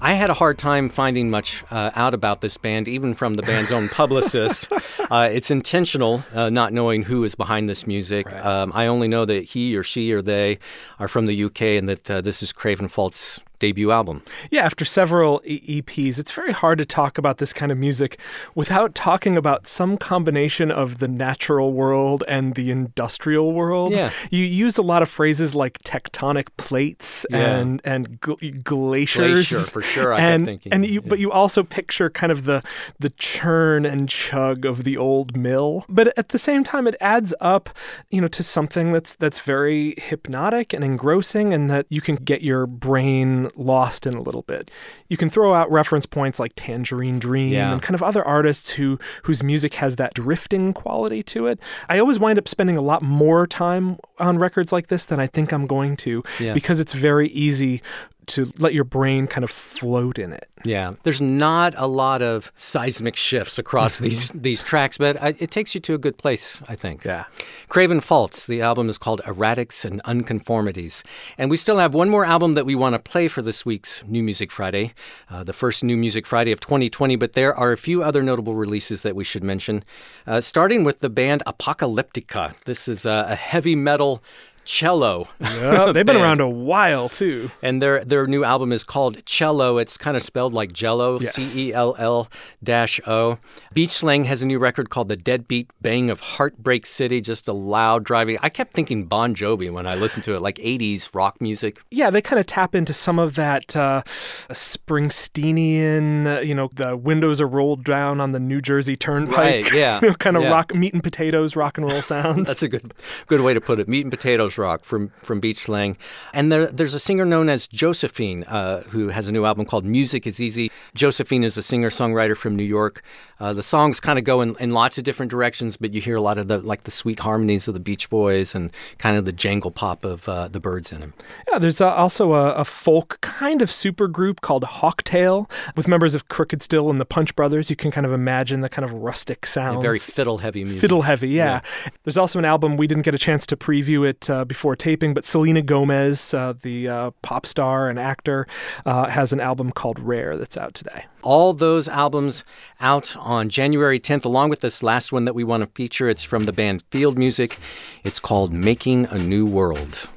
I 0.00 0.14
had 0.14 0.28
a 0.28 0.34
hard 0.34 0.58
time 0.58 0.88
finding 0.88 1.30
much 1.30 1.62
uh, 1.70 1.92
out 1.94 2.14
about 2.14 2.40
this 2.40 2.56
band, 2.56 2.88
even 2.88 3.14
from 3.14 3.34
the 3.34 3.42
band's 3.42 3.70
own 3.70 3.88
publicist. 3.90 4.72
Uh, 5.08 5.28
it's 5.30 5.52
intentional, 5.52 6.24
uh, 6.34 6.50
not 6.50 6.72
knowing 6.72 7.04
who 7.04 7.22
is 7.22 7.36
behind 7.36 7.68
this 7.68 7.86
music. 7.86 8.32
Um, 8.32 8.72
I 8.74 8.88
only 8.88 9.06
know 9.06 9.24
that 9.24 9.44
he 9.44 9.76
or 9.76 9.84
she 9.84 10.10
or 10.10 10.20
they 10.20 10.58
are 10.98 11.06
from 11.06 11.26
the 11.26 11.44
UK 11.44 11.62
and 11.62 11.88
that 11.88 12.10
uh, 12.10 12.20
this 12.22 12.42
is 12.42 12.50
Craven 12.50 12.88
Faults' 12.88 13.38
debut 13.64 13.90
album. 13.90 14.22
Yeah, 14.50 14.62
after 14.70 14.84
several 14.84 15.40
EPs, 15.46 16.18
it's 16.18 16.32
very 16.32 16.52
hard 16.52 16.76
to 16.78 16.84
talk 16.84 17.16
about 17.22 17.38
this 17.38 17.52
kind 17.60 17.70
of 17.72 17.78
music 17.78 18.18
without 18.54 18.94
talking 18.94 19.36
about 19.38 19.66
some 19.66 19.96
combination 19.96 20.70
of 20.70 20.98
the 20.98 21.08
natural 21.08 21.72
world 21.72 22.22
and 22.28 22.54
the 22.54 22.70
industrial 22.70 23.52
world. 23.52 23.92
Yeah. 23.92 24.10
You 24.30 24.44
used 24.44 24.78
a 24.78 24.82
lot 24.82 25.00
of 25.02 25.08
phrases 25.08 25.54
like 25.54 25.78
tectonic 25.82 26.48
plates 26.58 27.24
Yeah. 27.30 27.56
and 27.58 27.80
and 27.84 28.20
gl- 28.20 28.62
glaciers. 28.62 29.48
Glacier, 29.48 29.70
for 29.72 29.82
sure, 29.82 30.12
I 30.14 30.20
and 30.20 30.44
thinking, 30.44 30.72
and 30.72 30.84
you, 30.86 31.00
but 31.00 31.18
you 31.18 31.32
also 31.32 31.62
picture 31.62 32.10
kind 32.10 32.32
of 32.32 32.44
the 32.44 32.62
the 32.98 33.10
churn 33.10 33.86
and 33.86 34.08
chug 34.08 34.64
of 34.66 34.84
the 34.84 34.96
old 34.98 35.36
mill. 35.36 35.84
But 35.88 36.06
at 36.18 36.28
the 36.30 36.38
same 36.38 36.62
time, 36.64 36.86
it 36.86 36.96
adds 37.00 37.32
up, 37.40 37.70
you 38.10 38.20
know, 38.20 38.28
to 38.38 38.42
something 38.42 38.92
that's 38.92 39.14
that's 39.16 39.40
very 39.40 39.94
hypnotic 39.96 40.72
and 40.74 40.84
engrossing, 40.84 41.54
and 41.54 41.70
that 41.70 41.86
you 41.88 42.00
can 42.00 42.16
get 42.16 42.42
your 42.42 42.66
brain 42.66 43.48
lost 43.56 44.06
in 44.06 44.14
a 44.14 44.20
little 44.20 44.42
bit. 44.42 44.70
You 45.08 45.16
can 45.16 45.30
throw 45.30 45.52
out 45.54 45.70
reference 45.70 46.06
points 46.06 46.38
like 46.40 46.52
Tangerine 46.56 47.18
Dream 47.18 47.52
Yeah. 47.52 47.72
and 47.72 47.80
kind 47.82 47.94
of 47.94 48.02
other 48.02 48.24
artists 48.24 48.70
who 48.72 48.98
whose 49.24 49.42
music 49.42 49.74
has 49.74 49.96
that 49.96 50.14
drifting 50.14 50.72
quality 50.72 51.22
to 51.24 51.46
it. 51.46 51.58
I 51.88 51.98
always 51.98 52.18
wind 52.18 52.38
up 52.38 52.48
spending 52.48 52.76
a 52.76 52.80
lot 52.82 53.02
more 53.02 53.46
time 53.46 53.98
on 54.18 54.38
records 54.38 54.72
like 54.72 54.88
this 54.88 55.04
than 55.04 55.20
I 55.20 55.26
think 55.26 55.52
I'm 55.52 55.66
going 55.66 55.96
to 55.98 56.22
Yeah. 56.40 56.54
because 56.54 56.80
it's 56.80 56.92
very 56.94 57.28
easy 57.28 57.82
to 58.28 58.50
let 58.58 58.74
your 58.74 58.84
brain 58.84 59.26
kind 59.26 59.44
of 59.44 59.50
float 59.50 60.18
in 60.18 60.32
it. 60.32 60.48
Yeah, 60.64 60.94
there's 61.02 61.20
not 61.20 61.74
a 61.76 61.86
lot 61.86 62.22
of 62.22 62.50
seismic 62.56 63.16
shifts 63.16 63.58
across 63.58 63.98
these 63.98 64.30
these 64.34 64.62
tracks, 64.62 64.96
but 64.96 65.20
I, 65.22 65.34
it 65.38 65.50
takes 65.50 65.74
you 65.74 65.80
to 65.82 65.94
a 65.94 65.98
good 65.98 66.16
place, 66.16 66.62
I 66.68 66.74
think. 66.74 67.04
Yeah. 67.04 67.24
Craven 67.68 68.00
Faults. 68.00 68.46
The 68.46 68.62
album 68.62 68.88
is 68.88 68.96
called 68.96 69.20
Erratics 69.26 69.84
and 69.84 70.02
Unconformities, 70.04 71.02
and 71.36 71.50
we 71.50 71.56
still 71.56 71.78
have 71.78 71.92
one 71.92 72.08
more 72.08 72.24
album 72.24 72.54
that 72.54 72.64
we 72.64 72.74
want 72.74 72.94
to 72.94 72.98
play 72.98 73.28
for 73.28 73.42
this 73.42 73.66
week's 73.66 74.02
New 74.06 74.22
Music 74.22 74.50
Friday, 74.50 74.94
uh, 75.30 75.44
the 75.44 75.52
first 75.52 75.84
New 75.84 75.96
Music 75.96 76.26
Friday 76.26 76.52
of 76.52 76.60
2020. 76.60 77.16
But 77.16 77.34
there 77.34 77.54
are 77.54 77.72
a 77.72 77.76
few 77.76 78.02
other 78.02 78.22
notable 78.22 78.54
releases 78.54 79.02
that 79.02 79.14
we 79.14 79.24
should 79.24 79.44
mention, 79.44 79.84
uh, 80.26 80.40
starting 80.40 80.84
with 80.84 81.00
the 81.00 81.10
band 81.10 81.42
Apocalyptica. 81.46 82.58
This 82.64 82.88
is 82.88 83.04
a, 83.04 83.26
a 83.28 83.34
heavy 83.34 83.76
metal 83.76 84.22
cello. 84.64 85.28
They've 85.40 86.06
been 86.06 86.16
around 86.24 86.40
a 86.40 86.48
while 86.48 87.08
too. 87.08 87.50
And 87.62 87.80
their 87.82 88.04
their 88.04 88.26
new 88.26 88.44
album 88.44 88.72
is 88.72 88.84
called 88.84 89.24
Cello. 89.26 89.78
It's 89.78 89.96
kind 89.96 90.16
of 90.16 90.22
spelled 90.22 90.52
like 90.54 90.72
Jello, 90.72 91.18
Yes. 91.20 91.34
C 91.34 91.68
E 91.68 91.72
L 91.72 91.94
L 91.98 92.28
dash 92.62 93.00
O. 93.06 93.38
Beach 93.72 93.90
Slang 93.90 94.24
has 94.24 94.42
a 94.42 94.46
new 94.46 94.58
record 94.58 94.90
called 94.90 95.08
The 95.08 95.16
Deadbeat 95.16 95.70
Bang 95.80 96.10
of 96.10 96.20
Heartbreak 96.20 96.86
City. 96.86 97.20
Just 97.20 97.48
a 97.48 97.52
loud 97.52 98.04
driving. 98.04 98.38
I 98.42 98.48
kept 98.48 98.72
thinking 98.72 99.04
Bon 99.06 99.34
Jovi 99.34 99.70
when 99.72 99.86
I 99.86 99.94
listened 99.94 100.24
to 100.24 100.34
it, 100.34 100.40
like 100.40 100.56
'80s 100.56 101.14
rock 101.14 101.40
music. 101.40 101.80
Yeah, 101.90 102.10
they 102.10 102.20
kind 102.22 102.40
of 102.40 102.46
tap 102.46 102.74
into 102.74 102.92
some 102.92 103.18
of 103.18 103.34
that 103.34 103.76
uh, 103.76 104.02
Springsteenian, 104.50 106.38
uh, 106.38 106.40
you 106.40 106.54
know, 106.54 106.70
the 106.74 106.96
windows 106.96 107.40
are 107.40 107.46
rolled 107.46 107.84
down 107.84 108.20
on 108.20 108.32
the 108.32 108.40
New 108.40 108.60
Jersey 108.60 108.96
Turnpike. 108.96 109.36
Right, 109.38 109.72
yeah, 109.74 110.00
kind 110.18 110.36
of 110.36 110.42
yeah. 110.44 110.50
rock, 110.50 110.74
meat 110.74 110.94
and 110.94 111.02
potatoes, 111.02 111.56
rock 111.56 111.78
and 111.78 111.86
roll 111.90 112.02
sound. 112.02 112.46
That's 112.46 112.62
a 112.62 112.68
good 112.68 112.94
good 113.26 113.40
way 113.40 113.54
to 113.54 113.60
put 113.60 113.78
it. 113.78 113.88
Meat 113.88 114.02
and 114.02 114.10
potatoes 114.10 114.53
rock 114.58 114.84
from 114.84 115.10
from 115.22 115.40
Beach 115.40 115.58
Slang. 115.58 115.96
And 116.32 116.50
there, 116.50 116.66
there's 116.66 116.94
a 116.94 117.00
singer 117.00 117.24
known 117.24 117.48
as 117.48 117.66
Josephine 117.66 118.44
uh, 118.44 118.82
who 118.84 119.08
has 119.08 119.28
a 119.28 119.32
new 119.32 119.44
album 119.44 119.64
called 119.64 119.84
Music 119.84 120.26
Is 120.26 120.40
Easy. 120.40 120.70
Josephine 120.94 121.44
is 121.44 121.56
a 121.56 121.62
singer 121.62 121.90
songwriter 121.90 122.36
from 122.36 122.56
New 122.56 122.64
York. 122.64 123.02
Uh, 123.40 123.52
the 123.52 123.62
songs 123.62 123.98
kind 124.00 124.18
of 124.18 124.24
go 124.24 124.40
in, 124.40 124.56
in 124.60 124.70
lots 124.70 124.96
of 124.96 125.04
different 125.04 125.30
directions, 125.30 125.76
but 125.76 125.92
you 125.92 126.00
hear 126.00 126.16
a 126.16 126.20
lot 126.20 126.38
of 126.38 126.48
the 126.48 126.58
like 126.58 126.84
the 126.84 126.90
sweet 126.90 127.18
harmonies 127.18 127.66
of 127.68 127.74
the 127.74 127.80
Beach 127.80 128.08
Boys 128.08 128.54
and 128.54 128.72
kind 128.98 129.16
of 129.16 129.24
the 129.24 129.32
jangle 129.32 129.70
pop 129.70 130.04
of 130.04 130.28
uh, 130.28 130.48
the 130.48 130.60
Byrds 130.60 130.92
in 130.92 131.00
them. 131.00 131.14
Yeah, 131.50 131.58
there's 131.58 131.80
uh, 131.80 131.92
also 131.92 132.34
a, 132.34 132.52
a 132.52 132.64
folk 132.64 133.20
kind 133.20 133.60
of 133.60 133.70
super 133.70 134.08
group 134.08 134.40
called 134.40 134.64
Hawktail 134.64 135.50
with 135.76 135.88
members 135.88 136.14
of 136.14 136.28
Crooked 136.28 136.62
Still 136.62 136.90
and 136.90 137.00
the 137.00 137.04
Punch 137.04 137.34
Brothers. 137.34 137.70
You 137.70 137.76
can 137.76 137.90
kind 137.90 138.06
of 138.06 138.12
imagine 138.12 138.60
the 138.60 138.68
kind 138.68 138.84
of 138.84 138.92
rustic 138.92 139.46
sounds. 139.46 139.82
Very 139.82 139.98
fiddle 139.98 140.38
heavy 140.38 140.64
music. 140.64 140.80
Fiddle 140.80 141.02
heavy, 141.02 141.28
yeah. 141.28 141.60
There's 142.04 142.16
also 142.16 142.38
an 142.38 142.44
album 142.44 142.76
we 142.76 142.86
didn't 142.86 143.02
get 143.02 143.14
a 143.14 143.18
chance 143.18 143.46
to 143.46 143.56
preview 143.56 144.08
it 144.08 144.30
uh, 144.30 144.43
uh, 144.44 144.46
before 144.46 144.76
taping, 144.76 145.14
but 145.14 145.24
Selena 145.24 145.62
Gomez, 145.62 146.34
uh, 146.34 146.52
the 146.60 146.88
uh, 146.88 147.10
pop 147.22 147.46
star 147.46 147.88
and 147.88 147.98
actor, 147.98 148.46
uh, 148.84 149.08
has 149.08 149.32
an 149.32 149.40
album 149.40 149.72
called 149.72 149.98
Rare 149.98 150.36
that's 150.36 150.56
out 150.56 150.74
today. 150.74 151.06
All 151.22 151.54
those 151.54 151.88
albums 151.88 152.44
out 152.80 153.16
on 153.16 153.48
January 153.48 153.98
10th, 153.98 154.26
along 154.26 154.50
with 154.50 154.60
this 154.60 154.82
last 154.82 155.12
one 155.12 155.24
that 155.24 155.34
we 155.34 155.44
want 155.44 155.62
to 155.62 155.66
feature. 155.74 156.08
It's 156.08 156.24
from 156.24 156.44
the 156.44 156.52
band 156.52 156.84
Field 156.90 157.16
Music. 157.16 157.58
It's 158.04 158.20
called 158.20 158.52
Making 158.52 159.06
a 159.06 159.16
New 159.16 159.46
World. 159.46 160.08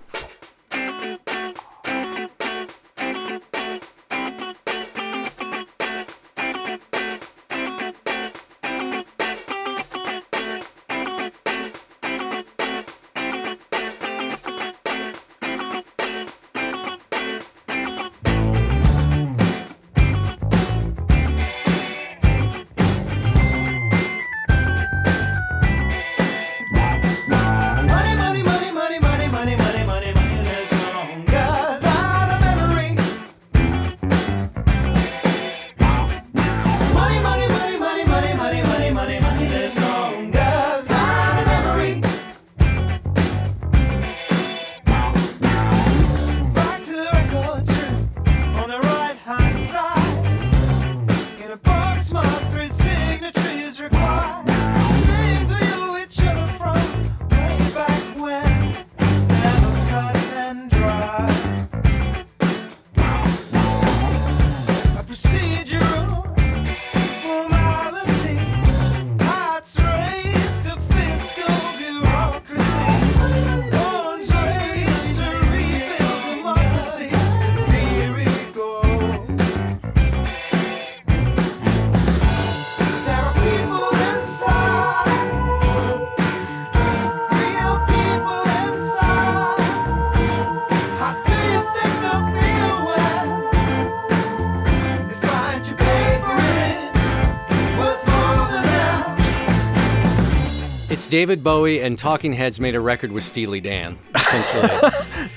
David 101.09 101.41
Bowie 101.41 101.81
and 101.81 101.97
Talking 101.97 102.33
Heads 102.33 102.59
made 102.59 102.75
a 102.75 102.81
record 102.81 103.13
with 103.13 103.23
Steely 103.23 103.61
Dan. 103.61 103.97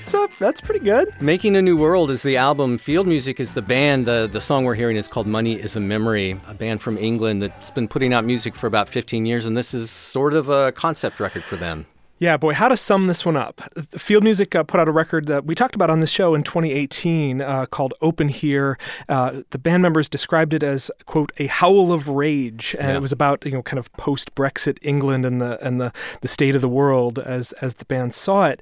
So 0.05 0.27
that's 0.39 0.59
pretty 0.59 0.83
good. 0.83 1.13
Making 1.21 1.55
a 1.55 1.61
New 1.61 1.77
World 1.77 2.11
is 2.11 2.23
the 2.23 2.35
album. 2.35 2.77
Field 2.77 3.07
Music 3.07 3.39
is 3.39 3.53
the 3.53 3.61
band. 3.61 4.05
The, 4.05 4.27
the 4.29 4.41
song 4.41 4.65
we're 4.65 4.75
hearing 4.75 4.97
is 4.97 5.07
called 5.07 5.27
Money 5.27 5.53
is 5.53 5.77
a 5.77 5.79
Memory, 5.79 6.39
a 6.47 6.53
band 6.53 6.81
from 6.81 6.97
England 6.97 7.41
that's 7.41 7.69
been 7.69 7.87
putting 7.87 8.13
out 8.13 8.25
music 8.25 8.53
for 8.53 8.67
about 8.67 8.89
15 8.89 9.25
years, 9.25 9.45
and 9.45 9.55
this 9.55 9.73
is 9.73 9.89
sort 9.89 10.33
of 10.33 10.49
a 10.49 10.73
concept 10.73 11.21
record 11.21 11.43
for 11.43 11.55
them. 11.55 11.85
Yeah, 12.21 12.37
boy, 12.37 12.53
how 12.53 12.67
to 12.67 12.77
sum 12.77 13.07
this 13.07 13.25
one 13.25 13.35
up? 13.35 13.61
Field 13.97 14.23
Music 14.23 14.53
uh, 14.53 14.61
put 14.61 14.79
out 14.79 14.87
a 14.87 14.91
record 14.91 15.25
that 15.25 15.45
we 15.45 15.55
talked 15.55 15.73
about 15.73 15.89
on 15.89 16.01
this 16.01 16.11
show 16.11 16.35
in 16.35 16.43
2018 16.43 17.41
uh, 17.41 17.65
called 17.65 17.95
Open 17.99 18.29
Here. 18.29 18.77
Uh, 19.09 19.41
the 19.49 19.57
band 19.57 19.81
members 19.81 20.07
described 20.07 20.53
it 20.53 20.61
as 20.61 20.91
quote 21.07 21.31
a 21.39 21.47
howl 21.47 21.91
of 21.91 22.09
rage, 22.09 22.75
and 22.77 22.89
Yeah. 22.89 22.97
it 22.97 23.01
was 23.01 23.11
about 23.11 23.43
you 23.43 23.53
know 23.53 23.63
kind 23.63 23.79
of 23.79 23.91
post 23.93 24.35
Brexit 24.35 24.77
England 24.83 25.25
and 25.25 25.41
the 25.41 25.57
and 25.65 25.81
the 25.81 25.91
the 26.21 26.27
state 26.27 26.53
of 26.53 26.61
the 26.61 26.69
world 26.69 27.17
as 27.17 27.53
as 27.53 27.73
the 27.73 27.85
band 27.85 28.13
saw 28.13 28.45
it. 28.45 28.61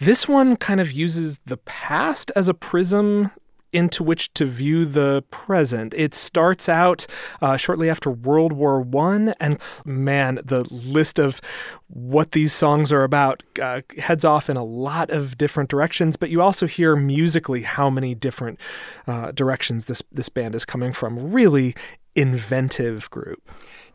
This 0.00 0.26
one 0.26 0.56
kind 0.56 0.80
of 0.80 0.90
uses 0.90 1.38
the 1.46 1.58
past 1.58 2.32
as 2.34 2.48
a 2.48 2.54
prism 2.54 3.30
into 3.76 4.02
which 4.02 4.32
to 4.32 4.46
view 4.46 4.86
the 4.86 5.22
present. 5.30 5.92
It 5.94 6.14
starts 6.14 6.66
out 6.66 7.06
uh, 7.42 7.58
shortly 7.58 7.90
after 7.90 8.10
World 8.10 8.54
War 8.54 8.80
One, 8.80 9.34
and 9.38 9.60
man, 9.84 10.40
the 10.42 10.64
list 10.72 11.18
of 11.18 11.42
what 11.88 12.32
these 12.32 12.54
songs 12.54 12.90
are 12.90 13.04
about 13.04 13.42
uh, 13.60 13.82
heads 13.98 14.24
off 14.24 14.48
in 14.48 14.56
a 14.56 14.64
lot 14.64 15.10
of 15.10 15.36
different 15.36 15.68
directions. 15.68 16.16
But 16.16 16.30
you 16.30 16.40
also 16.40 16.66
hear 16.66 16.96
musically 16.96 17.62
how 17.62 17.90
many 17.90 18.14
different 18.14 18.58
uh, 19.06 19.32
directions 19.32 19.84
this 19.84 20.02
this 20.10 20.30
band 20.30 20.54
is 20.54 20.64
coming 20.64 20.92
from. 20.92 21.32
Really 21.32 21.74
inventive 22.14 23.10
group. 23.10 23.46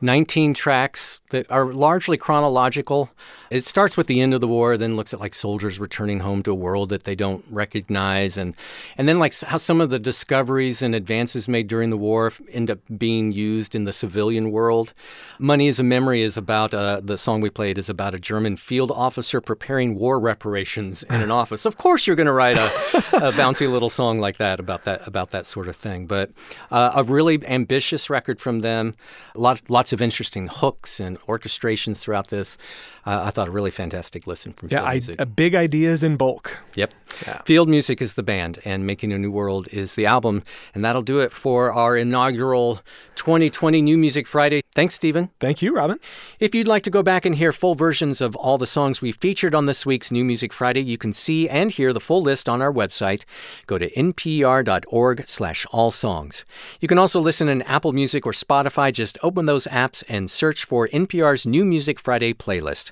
19 0.02 0.54
tracks 0.54 1.22
that 1.30 1.50
are 1.52 1.66
largely 1.74 2.18
chronological. 2.18 3.10
It 3.52 3.66
starts 3.66 3.98
with 3.98 4.08
the 4.08 4.22
end 4.22 4.34
of 4.34 4.42
the 4.42 4.48
war, 4.48 4.78
then 4.78 4.96
looks 4.96 5.14
at 5.14 5.20
like 5.20 5.36
soldiers 5.36 5.78
returning 5.78 6.22
home 6.22 6.42
to 6.44 6.52
a 6.52 6.56
world 6.56 6.90
that 6.90 7.04
they 7.04 7.16
don't 7.16 7.44
recognize, 7.50 8.38
and 8.38 8.56
and 8.98 9.10
then 9.10 9.20
like 9.20 9.38
how 9.42 9.58
some 9.58 9.82
of 9.82 9.90
the 9.90 10.00
discoveries 10.00 10.82
and 10.82 10.96
advances 10.96 11.50
made 11.50 11.68
during 11.68 11.90
the 11.90 11.98
war 11.98 12.32
end 12.50 12.72
up 12.72 12.80
being 12.98 13.32
used 13.34 13.76
in 13.76 13.84
the 13.84 13.94
civilian 13.94 14.52
world. 14.52 14.94
Money 15.38 15.68
is 15.68 15.80
a 15.80 15.84
Memory 15.84 16.22
is 16.22 16.38
about 16.38 16.74
uh, 16.74 17.02
the 17.04 17.18
song 17.18 17.42
we 17.42 17.50
played 17.50 17.78
is 17.78 17.90
about 17.90 18.16
a 18.16 18.20
German 18.20 18.56
field 18.56 18.92
officer 18.92 19.42
preparing 19.42 19.96
war 19.96 20.20
reparations 20.20 21.04
in 21.04 21.16
an 21.22 21.32
office. 21.32 21.66
Of 21.66 21.78
course, 21.78 22.08
you're 22.08 22.16
going 22.16 22.28
to 22.28 22.32
write 22.32 22.58
a, 22.58 22.66
a 23.28 23.32
bouncy 23.34 23.70
little 23.70 23.90
song 23.90 24.20
like 24.20 24.38
that 24.38 24.62
about 24.62 24.84
that 24.84 25.06
about 25.06 25.32
that 25.32 25.46
sort 25.46 25.68
of 25.68 25.76
thing. 25.76 26.08
But 26.08 26.32
uh, 26.72 26.94
a 26.96 27.04
really 27.04 27.46
ambitious 27.46 28.10
record 28.10 28.40
from 28.40 28.60
them. 28.60 28.94
Lots 29.36 29.90
lots 29.91 30.01
of 30.01 30.01
interesting 30.01 30.47
hooks 30.47 30.99
and 31.01 31.19
orchestrations 31.21 31.97
throughout 31.97 32.30
this. 32.30 32.58
Uh, 33.06 33.23
I 33.25 33.30
thought 33.32 33.47
a 33.47 33.51
really 33.51 33.71
fantastic 33.71 34.25
listen 34.27 34.54
from 34.54 34.69
Yeah, 34.71 34.80
Field 34.80 34.88
I, 34.89 34.93
Music. 34.93 35.36
big 35.36 35.56
ideas 35.56 36.04
in 36.04 36.15
bulk. 36.17 36.60
Yep. 36.75 36.93
Field 37.45 37.67
Music 37.67 38.01
is 38.01 38.13
the 38.13 38.23
band, 38.23 38.60
and 38.63 38.86
Making 38.88 39.12
a 39.12 39.17
New 39.17 39.32
World 39.32 39.67
is 39.73 39.95
the 39.95 40.06
album. 40.06 40.43
And 40.73 40.86
that'll 40.86 41.01
do 41.01 41.19
it 41.19 41.32
for 41.34 41.73
our 41.73 41.97
inaugural 41.97 42.80
2020 43.15 43.82
New 43.82 43.97
Music 43.97 44.27
Friday. 44.27 44.62
Thanks, 44.73 44.93
Stephen. 44.95 45.30
Thank 45.41 45.62
you, 45.62 45.75
Robin. 45.75 45.99
If 46.39 46.56
you'd 46.56 46.67
like 46.69 46.84
to 46.84 46.89
go 46.89 47.04
back 47.04 47.25
and 47.25 47.36
hear 47.36 47.51
full 47.51 47.75
versions 47.75 48.21
of 48.21 48.36
all 48.38 48.58
the 48.58 48.65
songs 48.67 49.01
we 49.01 49.12
featured 49.12 49.54
on 49.54 49.65
this 49.65 49.86
week's 49.86 50.10
New 50.12 50.23
Music 50.23 50.54
Friday, 50.54 50.82
you 50.82 50.97
can 50.97 51.12
see 51.12 51.49
and 51.49 51.69
hear 51.71 51.91
the 51.91 51.99
full 51.99 52.21
list 52.21 52.47
on 52.47 52.62
our 52.62 52.71
website. 52.71 53.23
Go 53.67 53.77
to 53.77 53.89
npr.org 53.91 55.27
slash 55.27 55.65
all 55.71 55.91
songs. 55.91 56.45
You 56.80 56.88
can 56.88 56.97
also 56.97 57.19
listen 57.19 57.49
in 57.49 57.62
Apple 57.63 57.91
Music 57.91 58.25
or 58.25 58.32
Spotify. 58.32 58.93
Just 58.93 59.17
open 59.21 59.45
those 59.47 59.65
apps 59.67 59.81
and 60.08 60.30
search 60.30 60.63
for 60.63 60.88
NPR's 60.89 61.46
New 61.46 61.65
Music 61.65 62.00
Friday 62.00 62.34
playlist. 62.34 62.91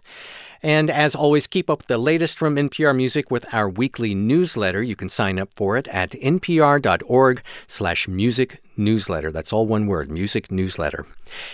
And 0.64 0.90
as 0.90 1.16
always, 1.16 1.48
keep 1.48 1.70
up 1.70 1.84
the 1.84 1.98
latest 1.98 2.38
from 2.38 2.56
NPR 2.56 2.96
Music 2.96 3.30
with 3.30 3.46
our 3.54 3.70
weekly 3.70 4.16
newsletter. 4.16 4.82
You 4.82 4.96
can 4.96 5.08
sign 5.08 5.40
up 5.40 5.50
for 5.56 5.78
it 5.78 5.88
at 5.90 6.12
npr.org 6.12 7.42
slash 7.68 8.08
music 8.08 8.62
newsletter. 8.76 9.32
That's 9.32 9.54
all 9.54 9.68
one 9.68 9.86
word, 9.88 10.10
music 10.10 10.52
newsletter. 10.52 11.06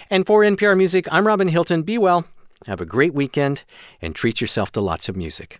And 0.09 0.25
for 0.25 0.41
NPR 0.41 0.77
Music, 0.77 1.05
I'm 1.11 1.27
Robin 1.27 1.49
Hilton. 1.49 1.83
Be 1.83 1.97
well, 1.97 2.25
have 2.67 2.81
a 2.81 2.85
great 2.85 3.13
weekend, 3.13 3.63
and 4.01 4.15
treat 4.15 4.41
yourself 4.41 4.71
to 4.71 4.81
lots 4.81 5.09
of 5.09 5.15
music. 5.15 5.59